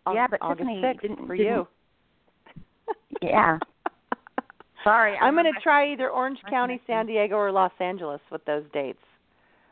[0.05, 1.67] on yeah, but August Tiffany 6th didn't for didn't, you.
[3.21, 3.57] Yeah.
[4.83, 8.63] Sorry, I'm going to try either Orange County, San Diego, or Los Angeles with those
[8.71, 9.01] dates.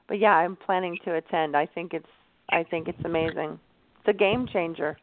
[0.08, 1.56] But yeah, I'm planning to attend.
[1.56, 2.06] I think it's
[2.49, 3.60] I think it's amazing.
[3.99, 4.97] It's a game changer.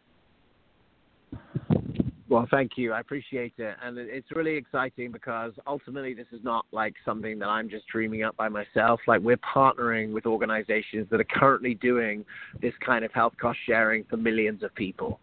[2.33, 2.95] Well, thank you.
[2.95, 3.77] I appreciate it.
[3.83, 8.23] And it's really exciting because ultimately this is not like something that I'm just dreaming
[8.23, 9.01] up by myself.
[9.07, 12.25] Like we're partnering with organizations that are currently doing
[12.63, 15.21] this kind of health cost sharing for millions of people.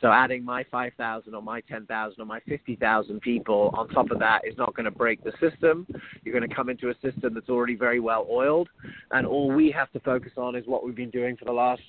[0.00, 4.40] So adding my 5,000 or my 10,000 or my 50,000 people on top of that
[4.44, 5.86] is not going to break the system.
[6.24, 8.68] You're going to come into a system that's already very well oiled.
[9.12, 11.82] And all we have to focus on is what we've been doing for the last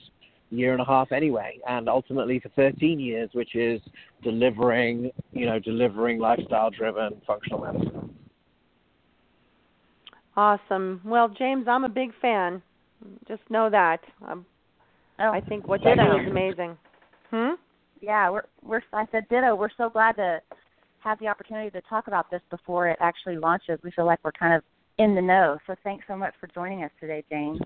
[0.52, 3.82] year and a half anyway, and ultimately for 13 years, which is
[4.24, 8.16] delivering, you know, delivering lifestyle-driven functional medicine.
[10.36, 11.02] Awesome.
[11.04, 12.62] Well, James, I'm a big fan.
[13.28, 14.00] Just know that.
[14.26, 14.46] I'm,
[15.20, 16.78] oh, I think what you do is amazing.
[17.30, 17.52] Hmm.
[18.02, 18.82] Yeah, we're we're.
[18.94, 19.56] I said ditto.
[19.56, 20.40] We're so glad to
[21.00, 23.80] have the opportunity to talk about this before it actually launches.
[23.84, 24.64] We feel like we're kind of
[24.98, 25.58] in the know.
[25.68, 27.60] So thanks so much for joining us today, James.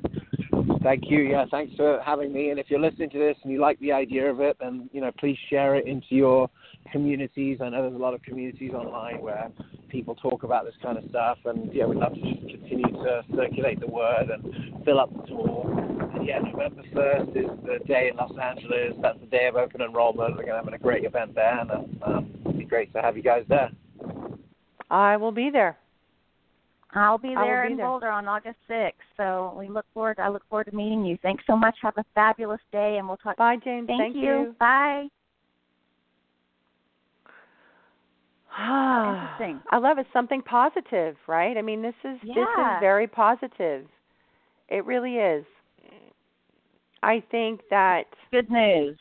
[0.84, 1.21] Thank you.
[1.21, 2.49] Yeah, thanks for having me.
[2.49, 4.99] And if you're listening to this and you like the idea of it, then you
[4.99, 6.49] know, please share it into your
[6.91, 7.59] communities.
[7.61, 9.49] I know there's a lot of communities online where
[9.88, 13.21] people talk about this kind of stuff, and yeah, we'd love to just continue to
[13.34, 15.73] circulate the word and fill up the tour.
[16.15, 18.93] And yeah, November 1st is the day in Los Angeles.
[19.01, 20.36] That's the day of open enrollment.
[20.36, 21.71] We're going to have a great event there, and
[22.03, 23.71] um, it'd be great to have you guys there.
[24.89, 25.77] I will be there.
[26.96, 27.88] I'll be there be in there.
[27.88, 28.91] Boulder on August 6th.
[29.18, 30.20] So we look forward.
[30.20, 31.18] I look forward to meeting you.
[31.22, 31.76] Thanks so much.
[31.82, 33.38] Have a fabulous day, and we'll talk.
[33.38, 33.88] Bye, James.
[33.88, 34.22] Thank, Thank you.
[34.22, 34.56] you.
[34.60, 35.08] Bye.
[38.60, 39.60] Interesting.
[39.72, 40.06] I love it.
[40.14, 41.58] Something positive, right?
[41.58, 43.86] I mean, this is this is very positive.
[44.70, 45.46] It really is.
[47.02, 48.98] I think that Good news.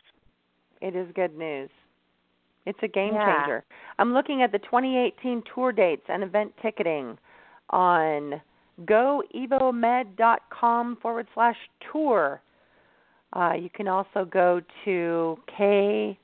[0.81, 1.71] it is good news.
[2.67, 3.41] It's a game Yeah.
[3.41, 3.65] changer.
[3.99, 7.19] I'm looking at the 2018 tour dates and event ticketing
[7.73, 8.41] on
[8.85, 11.57] goevomed.com forward slash
[11.91, 12.43] tour.
[13.33, 16.19] Uh, you can also go to K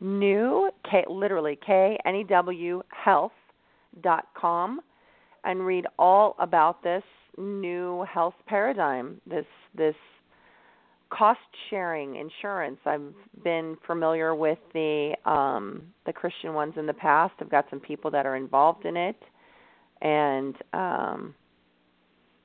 [0.00, 3.32] new K literally K N E W health
[4.02, 4.80] dot com
[5.44, 7.02] and read all about this
[7.38, 9.20] new health paradigm.
[9.26, 9.94] This this
[11.10, 11.38] cost
[11.70, 12.78] sharing insurance.
[12.84, 13.14] I've
[13.44, 17.34] been familiar with the um the Christian ones in the past.
[17.40, 19.16] I've got some people that are involved in it
[20.02, 21.34] and um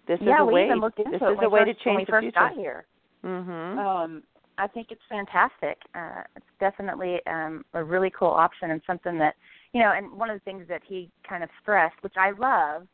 [0.08, 1.86] this yeah, is a way even looked into this is a way first, to change
[1.86, 2.40] when we the first future.
[2.40, 2.86] got here.
[3.24, 3.78] Mhm.
[3.78, 4.24] Um,
[4.58, 5.78] I think it's fantastic.
[5.96, 9.36] Uh, it's definitely um, a really cool option and something that
[9.74, 9.92] you know.
[9.92, 12.88] And one of the things that he kind of stressed, which I love,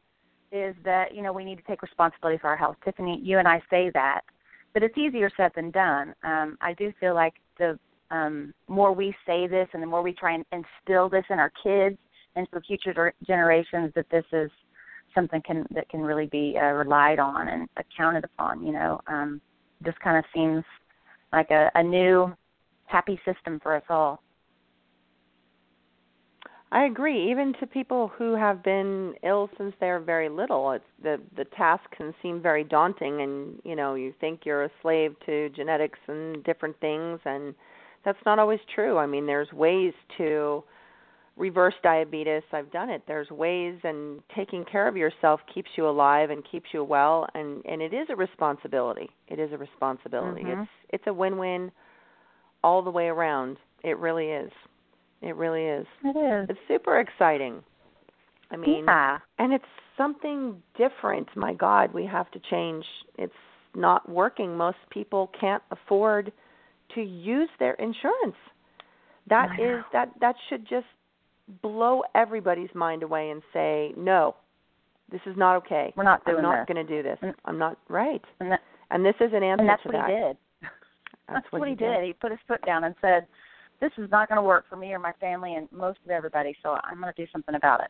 [0.52, 2.76] is that you know we need to take responsibility for our health.
[2.86, 4.22] Tiffany, you and I say that,
[4.74, 6.14] but it's easier said than done.
[6.24, 7.80] Um, I do feel like the
[8.12, 11.52] um, more we say this and the more we try and instill this in our
[11.62, 11.98] kids
[12.38, 14.50] and for future generations, that this is
[15.14, 18.66] something can that can really be uh, relied on and accounted upon.
[18.66, 19.42] You know, um,
[19.84, 20.64] just kind of seems
[21.34, 22.34] like a, a new
[22.86, 24.22] happy system for us all.
[26.72, 27.32] I agree.
[27.32, 31.84] Even to people who have been ill since they're very little, it's the the task
[31.96, 36.44] can seem very daunting, and you know you think you're a slave to genetics and
[36.44, 37.56] different things, and
[38.04, 38.98] that's not always true.
[38.98, 40.64] I mean, there's ways to
[41.38, 42.42] reverse diabetes.
[42.52, 43.04] I've done it.
[43.08, 47.64] There's ways, and taking care of yourself keeps you alive and keeps you well, and
[47.66, 49.10] and it is a responsibility.
[49.28, 50.44] It is a responsibility.
[50.44, 50.64] Mhm.
[50.64, 51.72] It's it's a win-win
[52.64, 53.58] all the way around.
[53.84, 54.52] It really is.
[55.22, 55.88] It really is.
[56.04, 56.50] It is.
[56.50, 57.64] It's super exciting.
[58.50, 59.20] I mean, yeah.
[59.40, 59.66] and it's
[59.98, 61.28] something different.
[61.36, 62.86] My God, we have to change.
[63.18, 63.34] It's
[63.76, 64.56] not working.
[64.56, 66.32] Most people can't afford
[66.96, 68.38] to use their insurance.
[69.28, 70.88] That is that that should just
[71.62, 74.36] blow everybody's mind away and say, "No.
[75.10, 75.94] This is not okay.
[75.96, 77.18] We're not doing I'm not going to do this.
[77.22, 79.94] And- I'm not right." And, that, And this is an answer and that's to what
[79.94, 80.10] that.
[80.10, 80.38] he did.
[81.30, 82.04] That's, what, he did.
[82.06, 83.28] He put his foot down and said,
[83.82, 86.56] "This is not going to work for me or my family and most of everybody.
[86.64, 87.88] So I'm going to do something about it."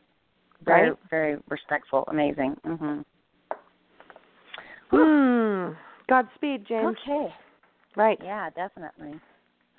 [0.64, 0.98] Very, Right.
[1.08, 2.04] very respectful.
[2.08, 2.56] Amazing.
[2.66, 3.04] Mhm.
[4.90, 5.72] Hmm.
[6.08, 6.96] Godspeed, James.
[7.02, 7.34] Okay.
[7.96, 8.18] Right.
[8.22, 9.20] Yeah, definitely.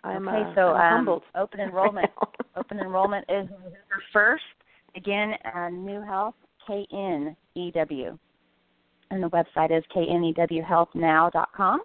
[0.03, 1.23] I'm okay, uh, so um, humbled.
[1.35, 2.09] open enrollment.
[2.59, 4.43] Open enrollment is November first.
[4.95, 6.35] Again, uh, New Health
[6.67, 8.17] K N E W,
[9.11, 11.81] and the website is knewhealthnow.com.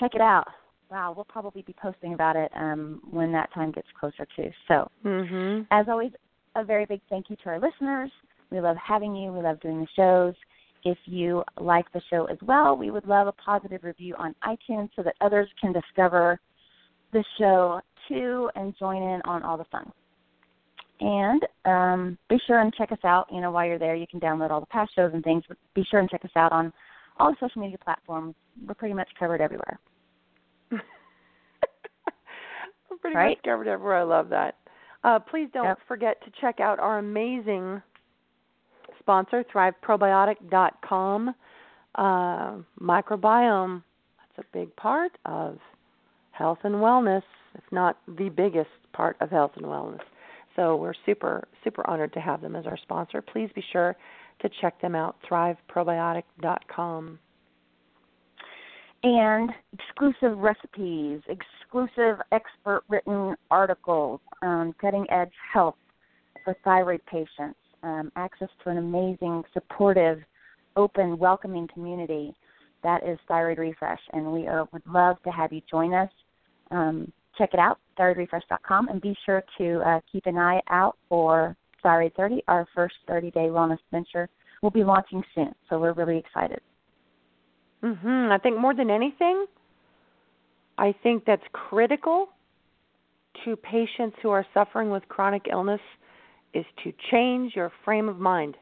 [0.00, 0.46] Check it out.
[0.90, 4.50] Wow, we'll probably be posting about it um, when that time gets closer too.
[4.68, 5.66] So, Mhm.
[5.70, 6.12] as always,
[6.54, 8.10] a very big thank you to our listeners.
[8.50, 9.32] We love having you.
[9.32, 10.34] We love doing the shows.
[10.84, 14.88] If you like the show as well, we would love a positive review on iTunes
[14.96, 16.40] so that others can discover
[17.10, 19.92] the show too and join in on all the fun.
[21.00, 23.28] And um, be sure and check us out.
[23.32, 25.44] You know, while you're there, you can download all the past shows and things.
[25.46, 26.72] But be sure and check us out on
[27.18, 28.34] all the social media platforms.
[28.66, 29.78] We're pretty much covered everywhere.
[32.90, 33.36] We're pretty Right?
[33.36, 33.98] much covered everywhere.
[33.98, 34.56] I love that.
[35.04, 35.78] Uh, please don't Yep.
[35.86, 37.80] forget to check out our amazing
[38.98, 41.34] sponsor, ThriveProbiotic.com.
[41.94, 43.82] Uh, microbiome,
[44.18, 45.58] that's a big part of
[46.32, 47.22] health and wellness,
[47.58, 50.00] if not the biggest part of health and wellness.
[50.56, 53.22] So we're super, super honored to have them as our sponsor.
[53.22, 53.94] Please be sure
[54.40, 57.18] to check them out, ThriveProbiotic.com.
[59.04, 65.76] and exclusive recipes, exclusive expert written articles, um, cutting edge health
[66.44, 70.18] for thyroid patients, um, access to an amazing, supportive,
[70.76, 72.34] open, welcoming community.
[72.82, 76.10] That is Thyroid Refresh, and we uh, would love to have you join us.
[76.70, 81.56] Um, check it out, thyroidrefresh.com, and be sure to uh, keep an eye out for
[81.82, 84.28] Thyroid 30, our first 30 day wellness venture.
[84.62, 86.60] We'll be launching soon, so we're really excited.
[87.82, 88.32] Mhm.
[88.32, 89.46] I think more than anything,
[90.78, 92.28] I think that's critical
[93.44, 95.80] to patients who are suffering with chronic illness
[96.54, 98.56] is to change your frame of mind.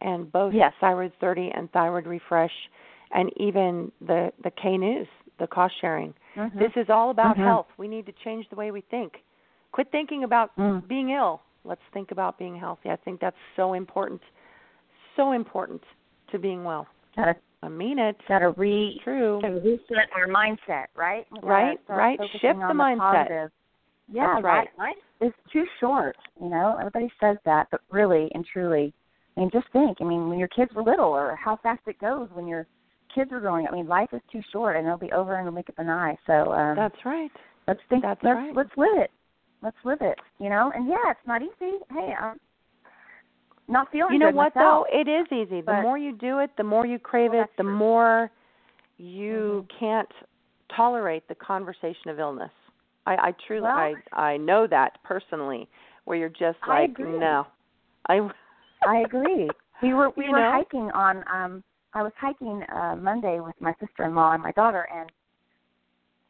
[0.00, 0.74] And both Yes.
[0.80, 2.68] Thyroid 30 and Thyroid Refresh
[3.12, 5.06] and even the the K News,
[5.38, 6.14] the cost sharing.
[6.36, 6.58] Mhm.
[6.58, 7.44] This is all about Mhm.
[7.44, 7.68] health.
[7.76, 9.22] We need to change the way we think.
[9.72, 10.86] Quit thinking about Mm.
[10.86, 11.42] being ill.
[11.64, 12.90] Let's think about being healthy.
[12.90, 14.22] I think that's so important.
[15.16, 15.82] So important
[16.28, 16.86] to being well.
[17.16, 18.20] Gotta I mean it.
[18.26, 19.40] gotta re True.
[19.40, 21.26] to reset our mindset, right?
[21.42, 22.18] Right, right.
[22.30, 22.98] Shift the mindset.
[22.98, 23.52] positive.
[24.08, 24.78] Yeah, That's right.
[24.78, 26.16] Life, is too short.
[26.40, 28.92] You know, everybody says that, but really and truly,
[29.36, 30.00] I mean, just think.
[30.00, 32.66] I mean, when your kids were little, or how fast it goes when your
[33.14, 33.72] kids are growing up.
[33.72, 35.88] I mean, life is too short, and it'll be over in the blink of an
[35.90, 36.16] eye.
[36.26, 37.30] So um, That's right.
[37.68, 38.02] let's think.
[38.02, 38.54] that's let's right.
[38.56, 39.10] let's live it.
[39.62, 40.18] Let's live it.
[40.38, 41.78] You know, and yeah, it's not easy.
[41.90, 42.38] Hey, I'm
[43.68, 44.86] not feeling You know what myself.
[44.90, 45.00] though?
[45.00, 45.60] It is easy.
[45.60, 47.72] The But- more you do it, the more you crave Well, it, the true.
[47.76, 48.30] more
[48.98, 49.78] you Mhm.
[49.78, 50.12] can't
[50.74, 52.50] tolerate the conversation of illness.
[53.06, 55.68] I, I truly Well- I I know that personally
[56.04, 57.18] where you're just like agree.
[57.18, 57.46] no.
[58.08, 58.28] I
[58.86, 59.48] I agree.
[59.82, 60.50] We were we You were know?
[60.52, 61.62] hiking on um
[61.94, 65.10] I was hiking uh Monday with my sister in law and my daughter and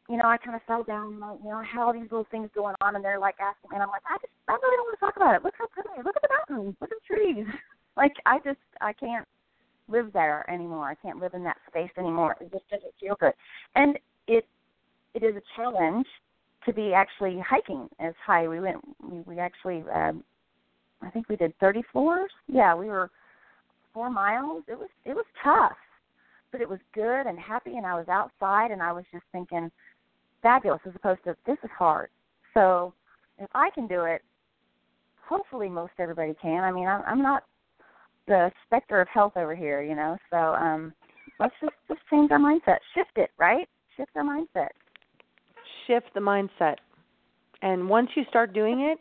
[0.09, 2.27] you know, I kind of fell down, like, you know, I had all these little
[2.29, 4.75] things going on, and they're like asking me, and I'm like, I just, I really
[4.75, 5.43] don't want to talk about it.
[5.43, 7.45] Look how pretty, look at the mountains, look at the trees.
[7.95, 9.27] Like, I just, I can't
[9.87, 10.89] live there anymore.
[10.89, 12.35] I can't live in that space anymore.
[12.41, 13.33] It just doesn't feel good.
[13.75, 14.47] And it,
[15.13, 16.07] it is a challenge
[16.65, 18.47] to be actually hiking as high.
[18.47, 20.23] We went, we, we actually, um,
[21.03, 22.31] I think we did 30 floors.
[22.47, 23.11] Yeah, we were
[23.93, 24.63] four miles.
[24.67, 25.77] It was, it was tough,
[26.51, 29.71] but it was good and happy, and I was outside, and I was just thinking,
[30.41, 32.09] fabulous as opposed to this is hard.
[32.53, 32.93] So
[33.39, 34.21] if I can do it,
[35.27, 36.63] hopefully most everybody can.
[36.63, 37.43] I mean, I'm, I'm not
[38.27, 40.17] the specter of health over here, you know.
[40.29, 40.93] So um,
[41.39, 43.67] let's just just change our mindset, shift it, right?
[43.97, 44.69] Shift our mindset.
[45.87, 46.75] shift the mindset.
[47.61, 48.99] And once you start doing it,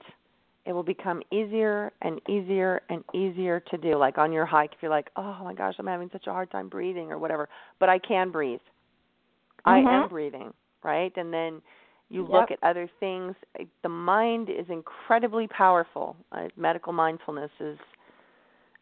[0.64, 3.96] it will become easier and easier and easier to do.
[3.96, 6.50] Like on your hike, if you're like, oh my gosh, I'm having such a hard
[6.50, 7.48] time breathing or whatever,
[7.80, 8.60] but I can breathe.
[9.64, 10.08] I am Mhm.
[10.08, 11.12] breathing, right?
[11.16, 11.62] And then
[12.10, 12.30] you Yep.
[12.30, 13.34] look at other things.
[13.82, 16.16] The mind is incredibly powerful.
[16.30, 17.78] Uh, medical mindfulness is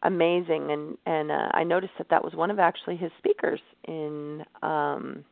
[0.03, 4.43] amazing, and and uh, I noticed that that was one of actually his speakers in
[4.61, 5.23] um,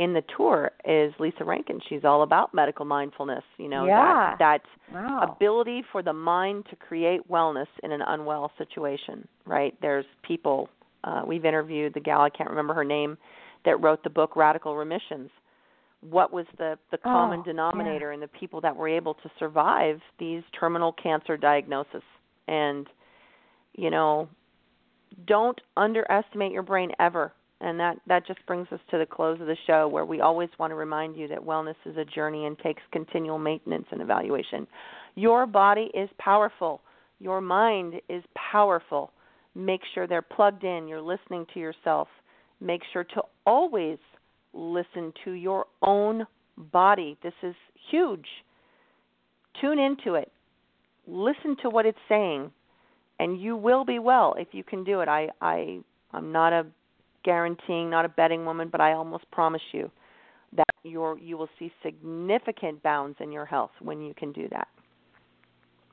[0.00, 1.78] in the tour is Lissa Rankin.
[1.88, 3.44] She's all about medical mindfulness.
[3.58, 4.36] You know Yeah.
[4.38, 5.36] that that Wow.
[5.36, 9.28] ability for the mind to create wellness in an unwell situation.
[9.44, 9.74] Right?
[9.82, 10.68] There's people
[11.04, 13.16] uh, we've interviewed the gal I can't remember her name
[13.64, 15.30] that wrote the book Radical Remissions.
[16.00, 20.00] What was the the common Oh, denominator in the people that were able to survive
[20.18, 22.02] these terminal cancer diagnoses?
[22.48, 22.86] And
[23.74, 24.28] you know,
[25.26, 27.32] don't underestimate your brain ever.
[27.60, 30.48] And that that just brings us to the close of the show where we always
[30.58, 34.66] want to remind you that wellness is a journey and takes continual maintenance and evaluation.
[35.14, 36.80] Your body is powerful.
[37.18, 39.12] Your mind is powerful.
[39.54, 40.88] Make sure they're plugged in.
[40.88, 42.08] You're listening to yourself.
[42.60, 43.98] Make sure to always
[44.54, 46.26] listen to your own
[46.72, 47.18] body.
[47.22, 47.54] This is
[47.90, 48.26] huge.
[49.60, 50.32] Tune into it.
[51.06, 52.50] Listen to what it's saying
[53.20, 55.08] and you will be well if you can do it.
[55.08, 55.80] I I
[56.12, 56.66] I'm not a
[57.24, 59.90] guaranteeing, not a betting woman, but I almost promise you
[60.56, 64.68] that you're you will see significant bounds in your health when you can do that.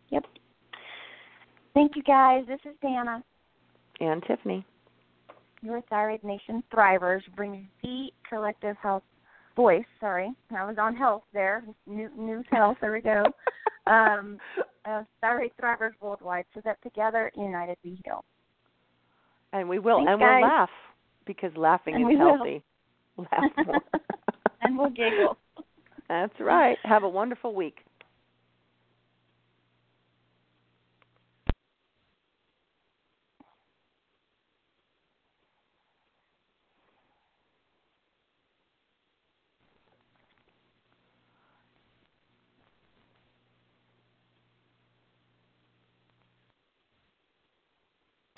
[0.09, 0.25] Yep.
[1.73, 2.43] Thank you guys.
[2.47, 3.21] This is Danna.
[3.99, 4.65] And Tiffany.
[5.61, 9.03] Your Thyroid Nation Thrivers brings the collective health
[9.55, 9.85] voice.
[9.99, 11.63] Sorry, I was on health there.
[11.87, 12.77] New, news health.
[12.79, 13.25] There we go.
[13.87, 14.37] um,
[14.85, 18.23] uh, Thyroid Thrivers Worldwide, so that together, united, we heal.
[19.53, 20.41] And we will, Thanks, and guys.
[20.41, 20.69] we'll laugh
[21.27, 22.37] because laughing And is will.
[22.37, 22.63] healthy.
[23.17, 23.81] Laugh more.
[24.61, 25.37] and we'll giggle.
[26.07, 26.77] That's right.
[26.83, 27.79] Have a wonderful week.